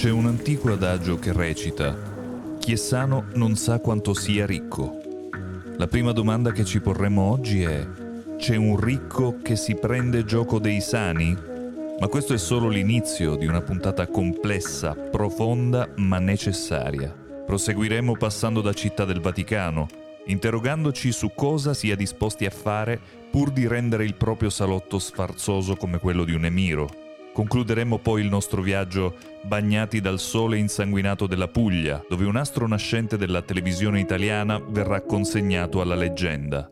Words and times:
C'è 0.00 0.08
un 0.08 0.24
antico 0.24 0.72
adagio 0.72 1.18
che 1.18 1.30
recita: 1.30 1.94
Chi 2.58 2.72
è 2.72 2.76
sano 2.76 3.26
non 3.34 3.54
sa 3.56 3.80
quanto 3.80 4.14
sia 4.14 4.46
ricco. 4.46 4.98
La 5.76 5.88
prima 5.88 6.12
domanda 6.12 6.52
che 6.52 6.64
ci 6.64 6.80
porremo 6.80 7.20
oggi 7.30 7.60
è: 7.64 7.86
c'è 8.38 8.56
un 8.56 8.80
ricco 8.80 9.36
che 9.42 9.56
si 9.56 9.74
prende 9.74 10.24
gioco 10.24 10.58
dei 10.58 10.80
sani? 10.80 11.36
Ma 11.98 12.08
questo 12.08 12.32
è 12.32 12.38
solo 12.38 12.70
l'inizio 12.70 13.36
di 13.36 13.44
una 13.44 13.60
puntata 13.60 14.06
complessa, 14.06 14.94
profonda 14.94 15.90
ma 15.96 16.18
necessaria. 16.18 17.14
Proseguiremo 17.44 18.16
passando 18.16 18.62
da 18.62 18.72
Città 18.72 19.04
del 19.04 19.20
Vaticano, 19.20 19.86
interrogandoci 20.24 21.12
su 21.12 21.32
cosa 21.34 21.74
sia 21.74 21.94
disposti 21.94 22.46
a 22.46 22.50
fare 22.50 22.98
pur 23.30 23.50
di 23.50 23.68
rendere 23.68 24.06
il 24.06 24.14
proprio 24.14 24.48
salotto 24.48 24.98
sfarzoso 24.98 25.76
come 25.76 25.98
quello 25.98 26.24
di 26.24 26.32
un 26.32 26.46
emiro. 26.46 26.88
Concluderemo 27.32 27.98
poi 27.98 28.22
il 28.22 28.28
nostro 28.28 28.60
viaggio 28.60 29.14
bagnati 29.42 30.00
dal 30.00 30.18
sole 30.18 30.58
insanguinato 30.58 31.26
della 31.26 31.48
Puglia, 31.48 32.04
dove 32.08 32.24
un 32.24 32.36
astro 32.36 32.66
nascente 32.66 33.16
della 33.16 33.42
televisione 33.42 34.00
italiana 34.00 34.58
verrà 34.58 35.00
consegnato 35.00 35.80
alla 35.80 35.94
leggenda. 35.94 36.70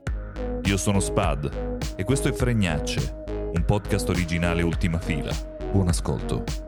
Io 0.64 0.76
sono 0.76 1.00
Spad 1.00 1.94
e 1.96 2.04
questo 2.04 2.28
è 2.28 2.32
Fregnacce, 2.32 3.24
un 3.54 3.64
podcast 3.64 4.08
originale 4.08 4.62
Ultima 4.62 4.98
Fila. 4.98 5.32
Buon 5.70 5.88
ascolto. 5.88 6.67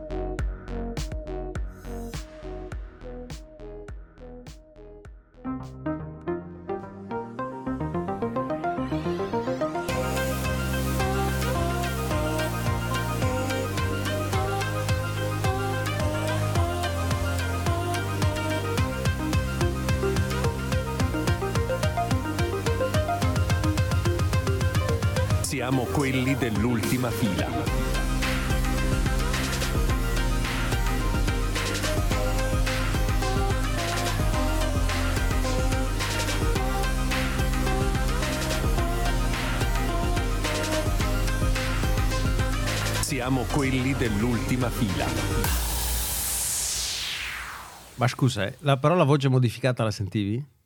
Siamo 25.71 25.85
quelli 25.85 26.35
dell'ultima 26.35 27.09
fila. 27.09 27.47
Siamo 42.99 43.43
quelli 43.43 43.93
dell'ultima 43.93 44.69
fila. 44.69 45.05
Ma 47.95 48.07
scusa, 48.09 48.45
eh, 48.45 48.57
la 48.59 48.75
parola 48.75 49.05
voce 49.05 49.29
modificata 49.29 49.85
la 49.85 49.91
sentivi? 49.91 50.59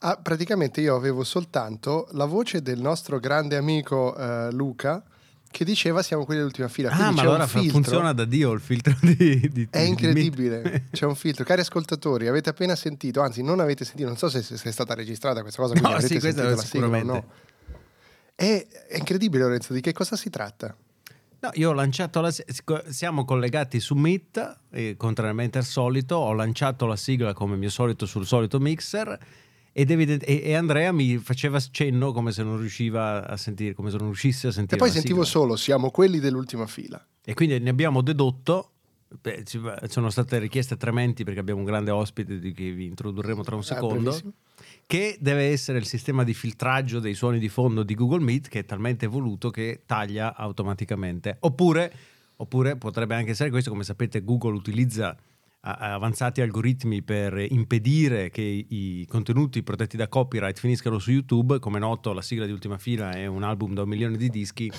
Ah, 0.00 0.16
praticamente 0.16 0.80
io 0.80 0.94
avevo 0.94 1.24
soltanto 1.24 2.06
la 2.12 2.24
voce 2.24 2.62
del 2.62 2.80
nostro 2.80 3.18
grande 3.18 3.56
amico 3.56 4.16
eh, 4.16 4.52
Luca 4.52 5.02
che 5.50 5.64
diceva 5.64 6.02
siamo 6.02 6.24
quelli 6.24 6.38
dell'ultima 6.40 6.68
fila. 6.68 6.90
Ah, 6.90 6.94
Quindi 6.94 7.14
ma 7.14 7.20
c'è 7.22 7.26
allora 7.26 7.46
filtro. 7.48 7.70
funziona 7.72 8.12
da 8.12 8.24
Dio 8.24 8.52
il 8.52 8.60
filtro 8.60 8.94
di... 9.00 9.16
di 9.50 9.66
È 9.70 9.82
di- 9.82 9.88
incredibile, 9.88 10.84
c'è 10.92 11.04
un 11.04 11.16
filtro. 11.16 11.42
Cari 11.44 11.62
ascoltatori, 11.62 12.28
avete 12.28 12.50
appena 12.50 12.76
sentito, 12.76 13.22
anzi 13.22 13.42
non 13.42 13.58
avete 13.58 13.84
sentito, 13.84 14.06
non 14.06 14.16
so 14.16 14.28
se, 14.28 14.42
se 14.42 14.68
è 14.68 14.72
stata 14.72 14.94
registrata 14.94 15.40
questa 15.40 15.60
cosa, 15.62 15.72
quindi 15.72 15.90
No, 15.90 15.96
avete 15.96 16.14
sì, 16.14 16.20
questa 16.20 16.42
sentito 16.42 16.60
la 16.60 16.90
sigla 16.92 17.02
no. 17.02 17.24
È, 18.36 18.66
è 18.88 18.96
incredibile 18.98 19.42
Lorenzo, 19.42 19.72
di 19.72 19.80
che 19.80 19.92
cosa 19.92 20.14
si 20.14 20.30
tratta? 20.30 20.76
No, 21.40 21.50
io 21.54 21.70
ho 21.70 21.72
lanciato 21.72 22.20
la... 22.20 22.32
Siamo 22.88 23.24
collegati 23.24 23.80
su 23.80 23.94
Meet, 23.94 24.58
e 24.70 24.94
contrariamente 24.96 25.58
al 25.58 25.64
solito, 25.64 26.16
ho 26.16 26.32
lanciato 26.34 26.86
la 26.86 26.96
sigla 26.96 27.32
come 27.32 27.56
mio 27.56 27.70
solito 27.70 28.06
sul 28.06 28.26
solito 28.26 28.60
mixer 28.60 29.18
ed 29.80 29.90
evident- 29.92 30.24
e, 30.26 30.40
e 30.42 30.54
Andrea 30.54 30.90
mi 30.90 31.18
faceva 31.18 31.60
cenno 31.60 32.10
come 32.12 32.32
se 32.32 32.42
non 32.42 32.58
riusciva 32.58 33.26
a 33.28 33.36
sentire, 33.36 33.74
come 33.74 33.90
se 33.90 33.96
non 33.96 34.06
riuscisse 34.06 34.48
a 34.48 34.50
E 34.50 34.52
sentire 34.52 34.76
poi 34.76 34.88
la 34.88 34.94
sentivo 34.94 35.22
sigla. 35.24 35.38
solo, 35.40 35.56
siamo 35.56 35.90
quelli 35.92 36.18
dell'ultima 36.18 36.66
fila. 36.66 37.00
E 37.24 37.34
quindi 37.34 37.58
ne 37.60 37.70
abbiamo 37.70 38.02
dedotto, 38.02 38.70
beh, 39.20 39.44
ci 39.44 39.60
sono 39.86 40.10
state 40.10 40.38
richieste 40.40 40.76
trementi 40.76 41.22
perché 41.22 41.38
abbiamo 41.38 41.60
un 41.60 41.66
grande 41.66 41.92
ospite 41.92 42.40
di 42.40 42.52
che 42.52 42.72
vi 42.72 42.86
introdurremo 42.86 43.42
tra 43.44 43.54
un 43.54 43.60
Ah, 43.60 43.64
secondo, 43.64 44.00
brevissimo. 44.00 44.32
che 44.86 45.16
deve 45.20 45.44
essere 45.50 45.78
il 45.78 45.86
sistema 45.86 46.24
di 46.24 46.34
filtraggio 46.34 46.98
dei 46.98 47.14
suoni 47.14 47.38
di 47.38 47.48
fondo 47.48 47.84
di 47.84 47.94
Google 47.94 48.24
Meet 48.24 48.48
che 48.48 48.58
è 48.60 48.64
talmente 48.64 49.04
evoluto 49.04 49.50
che 49.50 49.82
taglia 49.86 50.34
automaticamente. 50.34 51.36
Oppure, 51.40 51.92
oppure 52.36 52.76
potrebbe 52.76 53.14
anche 53.14 53.30
essere 53.30 53.50
questo, 53.50 53.70
come 53.70 53.84
sapete 53.84 54.24
Google 54.24 54.54
utilizza 54.56 55.16
avanzati 55.76 56.40
algoritmi 56.40 57.02
per 57.02 57.38
impedire 57.38 58.30
che 58.30 58.42
i 58.42 59.06
contenuti 59.08 59.62
protetti 59.62 59.96
da 59.96 60.08
copyright 60.08 60.58
finiscano 60.58 60.98
su 60.98 61.10
YouTube. 61.10 61.58
Come 61.58 61.78
noto, 61.78 62.12
la 62.12 62.22
sigla 62.22 62.46
di 62.46 62.52
ultima 62.52 62.78
fila 62.78 63.12
è 63.12 63.26
un 63.26 63.42
album 63.42 63.74
da 63.74 63.82
un 63.82 63.88
milione 63.88 64.16
di 64.16 64.30
dischi. 64.30 64.70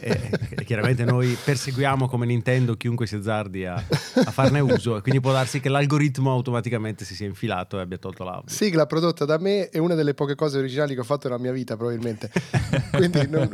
e, 0.00 0.30
e 0.50 0.64
chiaramente 0.64 1.04
noi 1.04 1.36
perseguiamo 1.42 2.08
come 2.08 2.26
Nintendo 2.26 2.76
chiunque 2.76 3.06
si 3.06 3.14
azzardi 3.16 3.64
a, 3.64 3.74
a 3.74 4.30
farne 4.30 4.60
uso. 4.60 4.96
E 4.96 5.00
quindi 5.00 5.20
può 5.20 5.32
darsi 5.32 5.60
che 5.60 5.68
l'algoritmo 5.68 6.30
automaticamente 6.30 7.04
si 7.04 7.14
sia 7.14 7.26
infilato 7.26 7.78
e 7.78 7.82
abbia 7.82 7.98
tolto 7.98 8.24
l'audio. 8.24 8.54
Sigla 8.54 8.86
prodotta 8.86 9.24
da 9.24 9.38
me 9.38 9.68
è 9.68 9.78
una 9.78 9.94
delle 9.94 10.14
poche 10.14 10.34
cose 10.34 10.58
originali 10.58 10.94
che 10.94 11.00
ho 11.00 11.04
fatto 11.04 11.28
nella 11.28 11.40
mia 11.40 11.52
vita, 11.52 11.76
probabilmente. 11.76 12.30
Quindi 12.92 13.28
non- 13.28 13.50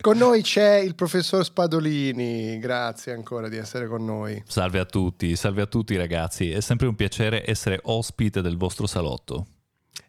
Con 0.00 0.16
noi 0.16 0.42
c'è 0.42 0.76
il 0.76 0.94
professor 0.94 1.44
Spadolini, 1.44 2.58
grazie 2.58 3.12
ancora 3.12 3.48
di 3.48 3.56
essere 3.56 3.88
con 3.88 4.04
noi. 4.04 4.42
Salve 4.46 4.78
a 4.78 4.84
tutti, 4.84 5.34
salve 5.34 5.62
a 5.62 5.66
tutti 5.66 5.96
ragazzi, 5.96 6.50
è 6.50 6.60
sempre 6.60 6.86
un 6.86 6.94
piacere 6.94 7.42
essere 7.44 7.80
ospite 7.82 8.40
del 8.40 8.56
vostro 8.56 8.86
salotto. 8.86 9.46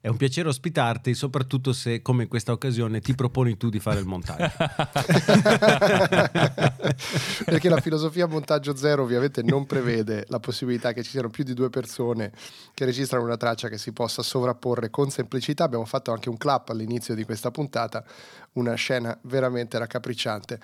È 0.02 0.08
un 0.08 0.16
piacere 0.16 0.48
ospitarti, 0.48 1.14
soprattutto 1.14 1.74
se, 1.74 2.02
come 2.02 2.24
in 2.24 2.30
questa 2.30 2.54
occasione, 2.54 3.02
ti 3.02 3.14
proponi 3.16 3.58
tu 3.58 3.68
di 3.68 3.82
fare 3.82 4.00
il 4.00 4.06
montaggio. 4.06 4.48
Perché 7.44 7.68
la 7.68 7.82
filosofia 7.82 8.26
montaggio 8.26 8.78
zero 8.78 9.04
ovviamente 9.04 9.44
non 9.44 9.66
prevede 9.66 10.24
la 10.30 10.40
possibilità 10.40 10.94
che 10.94 11.04
ci 11.04 11.10
siano 11.10 11.30
più 11.30 11.44
di 11.44 11.54
due 11.54 11.70
persone 11.70 12.32
che 12.74 12.86
registrano 12.86 13.26
una 13.26 13.36
traccia 13.36 13.68
che 13.68 13.78
si 13.78 13.92
possa 13.92 14.24
sovrapporre 14.24 14.90
con 14.90 15.10
semplicità. 15.10 15.66
Abbiamo 15.66 15.84
fatto 15.84 16.14
anche 16.14 16.30
un 16.30 16.38
clap 16.38 16.70
all'inizio 16.70 17.14
di 17.14 17.26
questa 17.26 17.52
puntata, 17.52 18.02
una 18.54 18.76
scena 18.76 19.20
veramente 19.24 19.78
raccapricciante. 19.78 20.62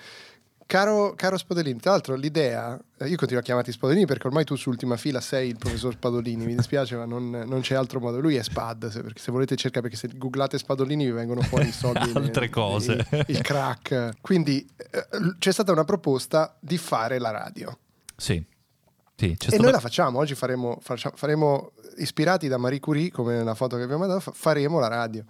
Caro, 0.67 1.13
caro 1.15 1.37
Spadolini, 1.37 1.79
tra 1.79 1.91
l'altro 1.91 2.15
l'idea, 2.15 2.75
eh, 2.97 3.07
io 3.07 3.17
continuo 3.17 3.39
a 3.41 3.45
chiamarti 3.45 3.71
Spadolini 3.71 4.07
perché 4.07 4.25
ormai 4.25 4.45
tu 4.45 4.55
su 4.55 4.69
ultima 4.69 4.97
fila 4.97 5.21
sei 5.21 5.49
il 5.49 5.57
professor 5.59 5.93
Spadolini, 5.93 6.43
mi 6.43 6.55
dispiace 6.55 6.95
ma 6.95 7.05
non, 7.05 7.29
non 7.29 7.61
c'è 7.61 7.75
altro 7.75 7.99
modo, 7.99 8.19
lui 8.19 8.35
è 8.35 8.41
Spad, 8.41 8.89
se, 8.89 9.01
perché 9.03 9.21
se 9.21 9.31
volete 9.31 9.55
cercare, 9.55 9.87
perché 9.87 9.95
se 10.07 10.17
googlate 10.17 10.57
Spadolini 10.57 11.05
vi 11.05 11.11
vengono 11.11 11.41
fuori 11.41 11.67
i 11.67 11.71
soldi, 11.71 12.11
Altre 12.15 12.49
cose. 12.49 12.93
il, 13.11 13.25
il 13.27 13.41
crack. 13.41 14.13
Quindi 14.21 14.67
eh, 14.75 15.07
c'è 15.37 15.51
stata 15.51 15.71
una 15.71 15.83
proposta 15.83 16.57
di 16.59 16.79
fare 16.79 17.19
la 17.19 17.29
radio 17.29 17.77
Sì, 18.15 18.43
sì, 19.15 19.31
e 19.31 19.35
stata- 19.37 19.61
noi 19.61 19.71
la 19.71 19.79
facciamo, 19.79 20.17
oggi 20.17 20.33
faremo, 20.33 20.79
faremo, 20.81 21.73
ispirati 21.97 22.47
da 22.47 22.57
Marie 22.57 22.79
Curie, 22.79 23.11
come 23.11 23.35
nella 23.37 23.53
foto 23.53 23.77
che 23.77 23.83
abbiamo 23.83 24.01
mandato, 24.01 24.19
fa- 24.19 24.31
faremo 24.33 24.79
la 24.79 24.87
radio. 24.87 25.23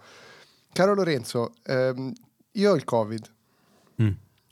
Caro 0.72 0.94
Lorenzo, 0.96 1.52
ehm, 1.66 2.14
io 2.54 2.72
ho 2.72 2.76
il 2.76 2.86
Covid. 2.86 3.34
Mm. 4.02 4.10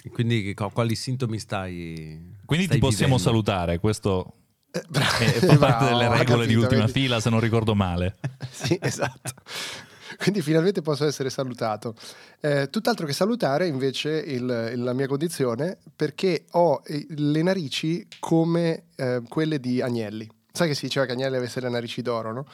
Quindi 0.09 0.53
quali 0.53 0.95
sintomi 0.95 1.39
stai 1.39 2.35
Quindi 2.45 2.65
stai 2.65 2.77
ti 2.79 2.85
possiamo 2.85 3.17
vivendo? 3.17 3.17
salutare, 3.17 3.79
questo 3.79 4.33
Eh, 4.71 4.83
bra- 4.89 5.17
è, 5.17 5.31
fa 5.31 5.45
parte 5.45 5.57
bravo, 5.57 5.85
delle 5.85 6.09
regole 6.09 6.45
di 6.47 6.53
capito, 6.53 6.59
ultima 6.61 6.85
vedi? 6.85 6.91
fila, 6.91 7.19
se 7.19 7.29
non 7.29 7.39
ricordo 7.39 7.75
male. 7.75 8.15
Sì, 8.51 8.77
esatto. 8.81 9.31
Quindi 10.17 10.41
finalmente 10.41 10.81
posso 10.81 11.05
essere 11.05 11.29
salutato. 11.31 11.95
Eh, 12.39 12.69
tutt'altro 12.69 13.05
che 13.07 13.13
salutare 13.13 13.67
invece 13.67 14.11
il- 14.11 14.71
il- 14.73 14.83
la 14.83 14.93
mia 14.93 15.07
condizione 15.07 15.77
perché 15.95 16.45
ho 16.51 16.81
eh, 16.85 17.05
le 17.09 17.41
narici 17.41 18.07
come 18.19 18.85
eh, 18.95 19.21
quelle 19.27 19.59
di 19.59 19.81
Agnelli. 19.81 20.29
Sai 20.51 20.67
che 20.67 20.75
si 20.75 20.85
diceva 20.85 21.07
che 21.07 21.13
Agnelli 21.13 21.35
avesse 21.35 21.59
le 21.61 21.69
narici 21.69 22.03
d'oro, 22.03 22.31
no? 22.31 22.45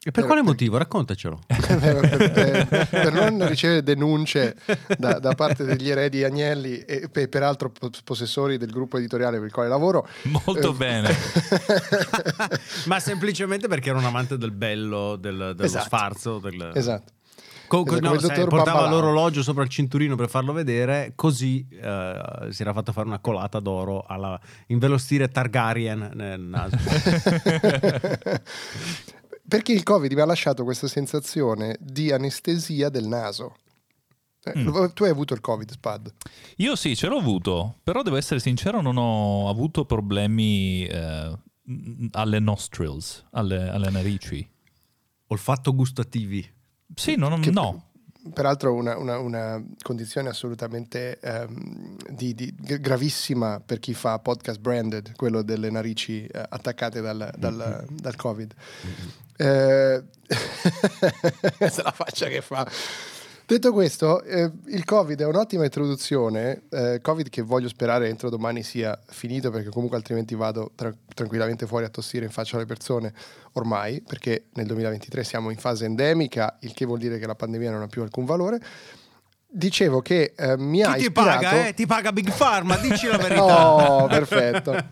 E 0.00 0.12
per 0.12 0.22
Eh, 0.22 0.26
quale 0.26 0.42
motivo? 0.42 0.76
Raccontacelo. 0.78 1.40
per, 1.48 2.66
per- 2.68 2.88
per 2.88 3.12
non 3.12 3.48
ricevere 3.48 3.82
denunce 3.82 4.54
da, 4.96 5.18
da 5.18 5.34
parte 5.34 5.64
degli 5.64 5.90
eredi 5.90 6.22
Agnelli 6.22 6.78
e 6.78 7.08
pe- 7.10 7.26
peraltro 7.28 7.70
po- 7.70 7.90
possessori 8.04 8.58
del 8.58 8.70
gruppo 8.70 8.96
editoriale 8.98 9.38
per 9.38 9.46
il 9.46 9.52
quale 9.52 9.68
lavoro. 9.68 10.06
Molto 10.22 10.70
Eh, 10.70 10.74
bene. 10.74 11.08
Ma 12.86 13.00
semplicemente 13.00 13.66
perché 13.66 13.88
era 13.90 13.98
un 13.98 14.04
amante 14.04 14.38
del 14.38 14.52
bello, 14.52 15.16
del- 15.16 15.52
dello 15.56 15.62
Esatto. 15.64 15.84
sfarzo. 15.86 16.38
Del... 16.38 16.70
esatto. 16.74 17.12
Co- 17.66 17.84
Esatto, 17.84 18.00
no, 18.00 18.18
sai, 18.18 18.46
portava 18.46 18.78
Bambalao. 18.80 18.90
l'orologio 19.00 19.42
sopra 19.42 19.62
il 19.62 19.68
cinturino 19.68 20.16
per 20.16 20.30
farlo 20.30 20.54
vedere, 20.54 21.12
così 21.14 21.66
eh, 21.70 22.46
si 22.48 22.62
era 22.62 22.72
fatto 22.72 22.92
fare 22.92 23.06
una 23.06 23.18
colata 23.18 23.60
d'oro 23.60 24.06
alla 24.08 24.40
invelostire 24.68 25.28
Targaryen 25.28 26.12
nel 26.14 26.40
naso. 26.40 26.76
Perché 29.48 29.72
il 29.72 29.82
Covid 29.82 30.12
mi 30.12 30.20
ha 30.20 30.26
lasciato 30.26 30.62
questa 30.64 30.86
sensazione 30.88 31.76
di 31.80 32.12
anestesia 32.12 32.88
del 32.90 33.06
naso. 33.06 33.56
Eh, 34.44 34.52
Mm. 34.58 34.86
Tu 34.94 35.04
hai 35.04 35.10
avuto 35.10 35.34
il 35.34 35.40
Covid, 35.40 35.70
Spad? 35.70 36.12
Io 36.56 36.76
sì, 36.76 36.94
ce 36.94 37.06
l'ho 37.08 37.18
avuto, 37.18 37.76
però 37.82 38.02
devo 38.02 38.16
essere 38.16 38.40
sincero, 38.40 38.80
non 38.80 38.96
ho 38.96 39.48
avuto 39.48 39.84
problemi 39.84 40.86
eh, 40.86 41.36
mm, 41.70 42.06
alle 42.12 42.38
nostrils, 42.38 43.24
alle, 43.32 43.68
alle 43.68 43.90
narici. 43.90 44.46
Olfatto 45.28 45.74
gustativi. 45.74 46.46
Sì, 46.94 47.16
non, 47.16 47.40
Che- 47.40 47.50
no. 47.50 47.84
Peraltro 48.32 48.74
una, 48.74 48.96
una- 48.98 49.18
una 49.18 49.64
condizione 49.82 50.28
assolutamente 50.28 51.18
ehm, 51.20 51.96
di- 52.10 52.34
di- 52.34 52.54
gravissima 52.58 53.60
per 53.60 53.78
chi 53.78 53.94
fa 53.94 54.18
podcast 54.18 54.60
branded, 54.60 55.14
quello 55.16 55.42
delle 55.42 55.70
narici 55.70 56.24
eh, 56.26 56.44
attaccate 56.48 57.00
dal, 57.00 57.32
dal- 57.38 57.86
dal 57.90 58.16
Covid. 58.16 58.54
Eh, 59.40 60.02
questa 61.56 61.80
è 61.80 61.84
la 61.84 61.92
faccia 61.92 62.26
che 62.26 62.42
fa. 62.42 62.68
Detto 63.46 63.72
questo, 63.72 64.22
eh, 64.24 64.50
il 64.66 64.84
Covid 64.84 65.18
è 65.22 65.24
un'ottima 65.24 65.64
introduzione, 65.64 66.64
eh, 66.68 66.98
Covid 67.00 67.30
che 67.30 67.40
voglio 67.40 67.68
sperare 67.68 68.08
entro 68.08 68.28
domani 68.28 68.62
sia 68.62 69.00
finito 69.06 69.50
perché 69.50 69.70
comunque 69.70 69.96
altrimenti 69.96 70.34
vado 70.34 70.72
tra- 70.74 70.92
tranquillamente 71.14 71.66
fuori 71.66 71.86
a 71.86 71.88
tossire 71.88 72.26
in 72.26 72.30
faccia 72.30 72.56
alle 72.56 72.66
persone 72.66 73.14
ormai, 73.52 74.02
perché 74.02 74.48
nel 74.52 74.66
2023 74.66 75.24
siamo 75.24 75.48
in 75.48 75.56
fase 75.56 75.86
endemica, 75.86 76.58
il 76.60 76.74
che 76.74 76.84
vuol 76.84 76.98
dire 76.98 77.18
che 77.18 77.26
la 77.26 77.34
pandemia 77.34 77.70
non 77.70 77.80
ha 77.80 77.86
più 77.86 78.02
alcun 78.02 78.26
valore. 78.26 78.60
Dicevo 79.50 80.02
che 80.02 80.34
eh, 80.36 80.58
mi 80.58 80.82
ha 80.82 80.92
Chi 80.92 80.98
ti 80.98 81.04
ispirato... 81.06 81.40
paga, 81.42 81.66
eh? 81.68 81.74
Ti 81.74 81.86
paga 81.86 82.12
Big 82.12 82.30
Pharma, 82.36 82.76
dici 82.76 83.06
la 83.06 83.16
verità. 83.18 83.70
Oh, 83.72 84.06
perfetto. 84.06 84.76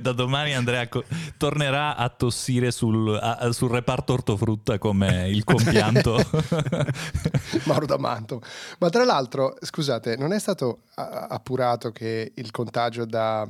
Da 0.00 0.12
domani 0.12 0.54
Andrea 0.54 0.88
co- 0.88 1.04
tornerà 1.36 1.94
a 1.96 2.08
tossire 2.08 2.70
sul, 2.70 3.14
a- 3.20 3.52
sul 3.52 3.70
reparto 3.70 4.12
ortofrutta 4.14 4.78
come 4.78 5.28
il 5.28 5.44
compianto. 5.44 6.16
Mauro 7.64 7.86
D'Amanto. 7.86 8.40
Ma 8.78 8.88
tra 8.88 9.04
l'altro, 9.04 9.56
scusate, 9.60 10.16
non 10.16 10.32
è 10.32 10.38
stato 10.38 10.82
a- 10.94 11.26
appurato 11.30 11.90
che 11.90 12.32
il 12.34 12.50
contagio 12.50 13.04
da, 13.04 13.46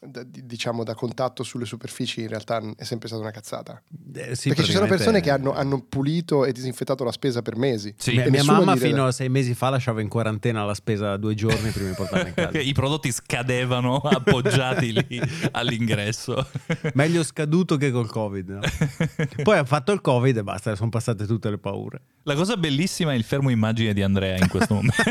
da- 0.00 0.22
di- 0.24 0.44
diciamo, 0.46 0.82
da 0.84 0.94
contatto 0.94 1.42
sulle 1.42 1.64
superfici 1.66 2.22
in 2.22 2.28
realtà 2.28 2.60
è 2.76 2.84
sempre 2.84 3.06
stata 3.08 3.22
una 3.22 3.30
cazzata? 3.32 3.80
Eh, 4.14 4.34
sì, 4.34 4.48
Perché 4.48 4.64
ci 4.64 4.72
sono 4.72 4.86
persone 4.86 5.20
che 5.20 5.30
hanno, 5.30 5.52
hanno 5.52 5.80
pulito 5.88 6.44
e 6.44 6.52
disinfettato 6.52 7.04
la 7.04 7.12
spesa 7.12 7.40
per 7.42 7.56
mesi. 7.56 7.94
Sì. 7.96 8.12
Mia, 8.14 8.24
E 8.24 8.30
mia 8.30 8.44
mamma 8.44 8.74
fino 8.76 9.06
a 9.06 9.12
sei 9.12 9.28
mesi 9.28 9.43
fa 9.52 9.68
lasciava 9.68 10.00
in 10.00 10.08
quarantena 10.08 10.64
la 10.64 10.72
spesa 10.72 11.18
due 11.18 11.34
giorni 11.34 11.70
prima 11.70 11.90
di 11.90 11.94
portarla 11.94 12.28
in 12.28 12.32
casa. 12.34 12.58
I 12.58 12.72
prodotti 12.72 13.12
scadevano 13.12 13.96
appoggiati 14.00 14.92
lì 14.92 15.20
all'ingresso. 15.50 16.48
Meglio 16.94 17.22
scaduto 17.22 17.76
che 17.76 17.90
col 17.90 18.08
Covid. 18.08 18.48
no? 18.48 18.60
Poi 19.42 19.58
ha 19.58 19.64
fatto 19.64 19.92
il 19.92 20.00
Covid 20.00 20.38
e 20.38 20.42
basta, 20.42 20.74
sono 20.76 20.88
passate 20.88 21.26
tutte 21.26 21.50
le 21.50 21.58
paure. 21.58 22.00
La 22.22 22.34
cosa 22.34 22.56
bellissima 22.56 23.12
è 23.12 23.16
il 23.16 23.24
fermo 23.24 23.50
immagine 23.50 23.92
di 23.92 24.02
Andrea 24.02 24.38
in 24.38 24.48
questo 24.48 24.74
momento. 24.74 25.02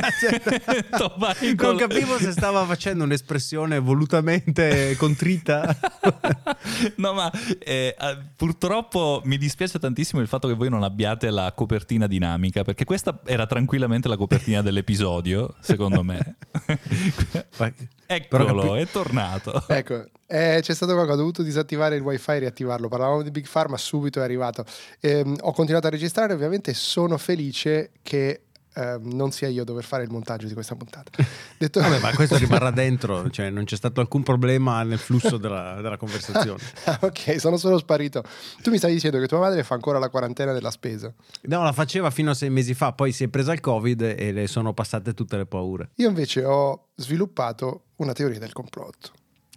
Non 1.57 1.77
capivo 1.77 2.17
se 2.17 2.31
stava 2.31 2.65
facendo 2.65 3.03
un'espressione 3.03 3.77
volutamente 3.77 4.95
contrita. 4.97 5.77
No, 6.95 7.13
ma 7.13 7.31
eh, 7.59 7.95
eh, 7.99 8.17
purtroppo 8.35 9.21
mi 9.25 9.37
dispiace 9.37 9.77
tantissimo 9.77 10.21
il 10.21 10.27
fatto 10.27 10.47
che 10.47 10.55
voi 10.55 10.69
non 10.69 10.81
abbiate 10.83 11.29
la 11.29 11.51
copertina 11.53 12.07
dinamica, 12.07 12.63
perché 12.63 12.83
questa 12.85 13.19
era 13.25 13.45
tranquillamente 13.45 14.07
la 14.07 14.17
copertina 14.23 14.61
dell'episodio, 14.61 15.55
secondo 15.59 16.01
me. 16.01 16.35
Eccolo, 18.05 18.61
capi- 18.61 18.79
è 18.79 18.87
tornato. 18.87 19.63
Ecco, 19.67 20.05
eh, 20.27 20.59
c'è 20.61 20.73
stato 20.73 20.93
qualcosa, 20.93 21.17
ho 21.17 21.19
dovuto 21.19 21.43
disattivare 21.43 21.95
il 21.95 22.01
wifi 22.01 22.31
e 22.31 22.39
riattivarlo. 22.39 22.87
Parlavamo 22.87 23.21
di 23.21 23.31
Big 23.31 23.47
Pharma, 23.49 23.75
subito 23.77 24.19
è 24.19 24.23
arrivato. 24.23 24.63
Ehm, 25.01 25.35
ho 25.41 25.51
continuato 25.51 25.87
a 25.87 25.89
registrare, 25.89 26.33
ovviamente 26.33 26.73
sono 26.73 27.17
felice 27.17 27.91
che 28.01 28.43
ehm, 28.73 29.13
non 29.13 29.31
sia 29.31 29.47
io 29.47 29.61
a 29.61 29.65
dover 29.65 29.83
fare 29.83 30.03
il 30.03 30.09
montaggio 30.09 30.47
di 30.47 30.53
questa 30.53 30.75
puntata. 30.75 31.11
Detto... 31.57 31.79
Vabbè, 31.79 31.99
ma 31.99 32.13
questo 32.13 32.37
rimarrà 32.43 32.71
dentro, 32.71 33.29
cioè 33.29 33.49
non 33.49 33.65
c'è 33.65 33.75
stato 33.75 34.01
alcun 34.01 34.23
problema 34.23 34.83
nel 34.83 34.99
flusso 34.99 35.37
della, 35.37 35.79
della 35.81 35.97
conversazione. 35.97 36.61
Ah, 36.85 36.99
ok, 37.01 37.39
sono 37.39 37.55
solo 37.55 37.77
sparito. 37.77 38.23
Tu 38.61 38.69
mi 38.69 38.77
stavi 38.77 38.93
dicendo 38.93 39.17
che 39.19 39.27
tua 39.27 39.39
madre 39.39 39.63
fa 39.63 39.75
ancora 39.75 39.99
la 39.99 40.09
quarantena 40.09 40.51
della 40.51 40.71
spesa. 40.71 41.13
No, 41.43 41.63
la 41.63 41.71
faceva 41.71 42.09
fino 42.09 42.31
a 42.31 42.33
sei 42.33 42.49
mesi 42.49 42.73
fa, 42.73 42.91
poi 42.91 43.11
si 43.13 43.23
è 43.23 43.27
presa 43.29 43.53
il 43.53 43.61
Covid 43.61 44.01
e 44.01 44.31
le 44.31 44.47
sono 44.47 44.73
passate 44.73 45.13
tutte 45.13 45.37
le 45.37 45.45
paure. 45.45 45.91
Io 45.95 46.09
invece 46.09 46.43
ho 46.43 46.89
sviluppato 46.95 47.85
una 47.97 48.11
teoria 48.11 48.39
del 48.39 48.51
complotto. 48.51 49.11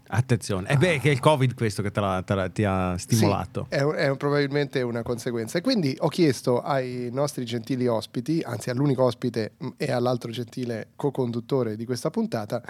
Attenzione, 0.08 0.68
e 0.68 0.76
beh, 0.76 0.98
che 1.00 1.08
è 1.08 1.12
il 1.12 1.20
Covid 1.20 1.54
questo 1.54 1.82
che 1.82 1.90
te 1.90 2.00
la- 2.00 2.22
te 2.22 2.34
la- 2.34 2.48
ti 2.48 2.64
ha 2.64 2.96
stimolato. 2.96 3.66
Sì, 3.70 3.76
è, 3.76 3.84
è 3.84 4.16
probabilmente 4.16 4.82
una 4.82 5.02
conseguenza. 5.02 5.58
E 5.58 5.60
quindi 5.60 5.96
ho 6.00 6.08
chiesto 6.08 6.60
ai 6.62 7.08
nostri 7.12 7.44
gentili 7.44 7.86
ospiti, 7.86 8.40
anzi 8.44 8.70
all'unico 8.70 9.02
ospite 9.04 9.52
mh, 9.58 9.68
e 9.76 9.90
all'altro 9.90 10.30
gentile 10.30 10.88
co-conduttore 10.96 11.76
di 11.76 11.84
questa 11.84 12.10
puntata, 12.10 12.62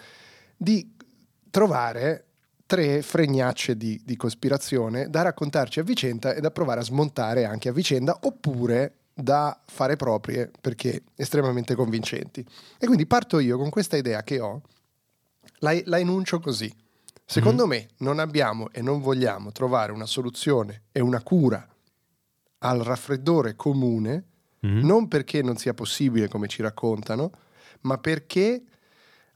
di 0.57 0.95
trovare 1.51 2.25
tre 2.67 3.01
fregnacce 3.03 3.77
di, 3.77 4.01
di 4.05 4.17
cospirazione 4.17 5.09
da 5.09 5.23
raccontarci 5.23 5.79
a 5.79 5.83
vicenda 5.83 6.35
e 6.35 6.41
da 6.41 6.51
provare 6.51 6.81
a 6.81 6.85
smontare 6.85 7.45
anche 7.45 7.69
a 7.69 7.73
vicenda, 7.73 8.19
oppure 8.23 8.95
da 9.15 9.59
fare 9.67 9.97
proprie 9.97 10.51
perché 10.61 11.03
estremamente 11.15 11.75
convincenti. 11.75 12.45
E 12.79 12.87
quindi 12.87 13.07
parto 13.07 13.39
io 13.39 13.57
con 13.57 13.71
questa 13.71 13.97
idea 13.97 14.23
che 14.23 14.41
ho, 14.41 14.61
la, 15.61 15.79
la 15.85 15.99
enuncio 15.99 16.41
così. 16.41 16.71
Secondo 17.29 17.67
me 17.67 17.89
non 17.99 18.21
abbiamo 18.21 18.71
e 18.73 18.81
non 18.83 19.01
vogliamo 19.01 19.51
trovare 19.51 19.91
una 19.91 20.07
soluzione 20.07 20.85
e 20.93 21.01
una 21.01 21.21
cura 21.23 21.67
al 22.59 22.79
raffreddore 22.81 23.57
comune, 23.57 24.25
Mhm. 24.61 24.87
non 24.87 25.09
perché 25.09 25.43
non 25.43 25.57
sia 25.57 25.75
possibile 25.75 26.29
come 26.29 26.47
ci 26.49 26.63
raccontano, 26.63 27.31
ma 27.83 27.99
perché 27.99 28.63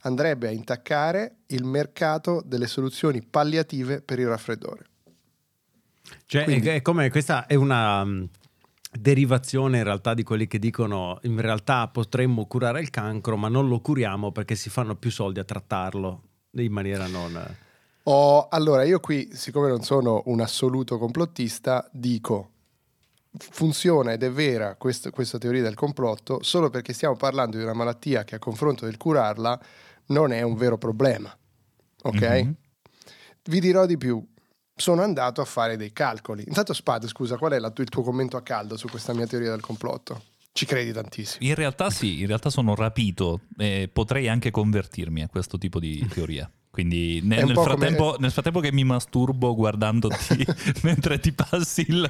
andrebbe 0.02 0.48
a 0.48 0.50
intaccare 0.50 1.38
il 1.48 1.64
mercato 1.64 2.42
delle 2.44 2.66
soluzioni 2.66 3.22
palliative 3.22 4.00
per 4.00 4.18
il 4.18 4.28
raffreddore. 4.28 4.86
Cioè, 6.26 6.44
Quindi- 6.44 6.68
è, 6.68 6.74
è 6.76 6.82
come 6.82 7.10
questa 7.10 7.46
è 7.46 7.54
una 7.54 8.04
mm, 8.04 8.24
derivazione 8.98 9.78
in 9.78 9.84
realtà 9.84 10.14
di 10.14 10.22
quelli 10.22 10.46
che 10.46 10.58
dicono 10.58 11.18
in 11.22 11.40
realtà 11.40 11.86
potremmo 11.88 12.46
curare 12.46 12.80
il 12.80 12.90
cancro, 12.90 13.36
ma 13.36 13.48
non 13.48 13.68
lo 13.68 13.80
curiamo 13.80 14.32
perché 14.32 14.54
si 14.54 14.70
fanno 14.70 14.94
più 14.96 15.10
soldi 15.10 15.38
a 15.38 15.44
trattarlo 15.44 16.22
in 16.52 16.72
maniera 16.72 17.06
non. 17.06 17.56
Oh, 18.12 18.48
allora, 18.48 18.82
io 18.82 18.98
qui, 18.98 19.28
siccome 19.32 19.68
non 19.68 19.82
sono 19.82 20.22
un 20.26 20.40
assoluto 20.40 20.98
complottista, 20.98 21.88
dico 21.92 22.50
funziona 23.38 24.12
ed 24.12 24.24
è 24.24 24.30
vera 24.32 24.74
quest- 24.74 25.10
questa 25.10 25.38
teoria 25.38 25.62
del 25.62 25.74
complotto 25.74 26.42
solo 26.42 26.68
perché 26.68 26.92
stiamo 26.92 27.14
parlando 27.14 27.56
di 27.56 27.62
una 27.62 27.74
malattia 27.74 28.24
che 28.24 28.34
a 28.34 28.38
confronto 28.40 28.86
del 28.86 28.96
curarla 28.96 29.60
non 30.06 30.32
è 30.32 30.42
un 30.42 30.56
vero 30.56 30.76
problema. 30.76 31.32
Ok? 32.02 32.22
Mhm. 32.22 32.54
Vi 33.44 33.60
dirò 33.60 33.86
di 33.86 33.96
più. 33.96 34.20
Sono 34.74 35.02
andato 35.02 35.40
a 35.40 35.44
fare 35.44 35.76
dei 35.76 35.92
calcoli. 35.92 36.42
Intanto, 36.48 36.72
Spad, 36.72 37.06
scusa, 37.06 37.36
qual 37.36 37.52
è 37.52 37.60
la 37.60 37.72
il 37.76 37.88
tuo 37.88 38.02
commento 38.02 38.36
a 38.36 38.42
caldo 38.42 38.76
su 38.76 38.88
questa 38.88 39.14
mia 39.14 39.26
teoria 39.28 39.50
del 39.50 39.60
complotto? 39.60 40.20
Ci 40.50 40.66
credi 40.66 40.92
tantissimo. 40.92 41.46
In 41.46 41.54
realtà 41.54 41.90
sì, 41.90 42.20
in 42.20 42.26
realtà 42.26 42.50
sono 42.50 42.74
rapito 42.74 43.42
e 43.56 43.88
potrei 43.92 44.26
anche 44.28 44.50
convertirmi 44.50 45.22
a 45.22 45.28
questo 45.28 45.58
tipo 45.58 45.78
di 45.78 46.04
teoria. 46.12 46.50
Quindi 46.70 47.20
ne- 47.24 47.38
È 47.38 47.40
un 47.40 47.46
nel, 47.46 47.54
po' 47.54 47.62
come- 47.62 47.74
frattempo, 47.76 48.16
nel 48.20 48.30
frattempo 48.30 48.60
che 48.60 48.70
mi 48.72 48.84
masturbo 48.84 49.56
guardandoti 49.56 50.46
mentre 50.82 51.18
ti 51.18 51.32
passi 51.32 51.84
il, 51.88 52.08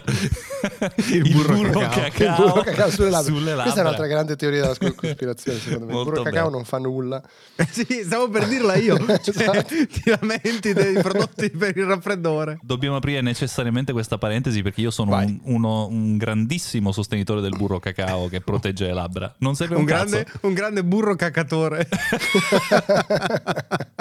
il 1.12 1.30
burro, 1.32 1.78
cacao, 1.88 2.06
Il 2.06 2.34
burro 2.36 2.60
cacao 2.62 2.90
sulle 2.90 3.08
labbra. 3.08 3.32
sulle 3.34 3.40
Questa 3.54 3.62
è 3.62 3.64
labbra. 3.64 3.80
un'altra 3.82 4.06
grande 4.06 4.36
teoria 4.36 4.60
della 4.60 4.92
cospirazione, 4.94 5.58
secondo 5.58 5.86
me. 5.86 5.90
Il 5.92 5.96
Molto 5.96 6.10
burro 6.10 6.22
cacao 6.24 6.44
bello. 6.44 6.56
non 6.56 6.64
fa 6.66 6.78
nulla. 6.78 7.22
sì, 7.70 7.86
stavo 8.04 8.28
per 8.28 8.46
dirla 8.48 8.76
io. 8.76 8.96
Cioè, 8.98 9.18
Esatto. 9.34 9.74
Ti 9.74 10.02
lamenti 10.04 10.72
dei 10.74 10.92
prodotti 11.00 11.48
per 11.50 11.74
il 11.78 11.84
raffreddore. 11.86 12.58
Dobbiamo 12.62 12.96
aprire 12.96 13.22
necessariamente 13.22 13.92
questa 13.92 14.18
parentesi 14.18 14.60
perché 14.62 14.82
io 14.82 14.90
sono 14.90 15.16
un, 15.16 15.40
uno- 15.44 15.86
un 15.86 16.18
grandissimo 16.18 16.92
sostenitore 16.92 17.40
del 17.40 17.56
burro 17.56 17.78
cacao 17.80 18.28
che 18.28 18.42
protegge 18.42 18.84
le 18.86 18.92
labbra. 18.92 19.34
Non 19.38 19.54
serve 19.56 19.74
un, 19.76 19.80
Un 19.80 19.86
grande, 19.86 20.26
un 20.42 20.52
grande 20.52 20.84
burro 20.84 21.16
cacatore. 21.16 21.88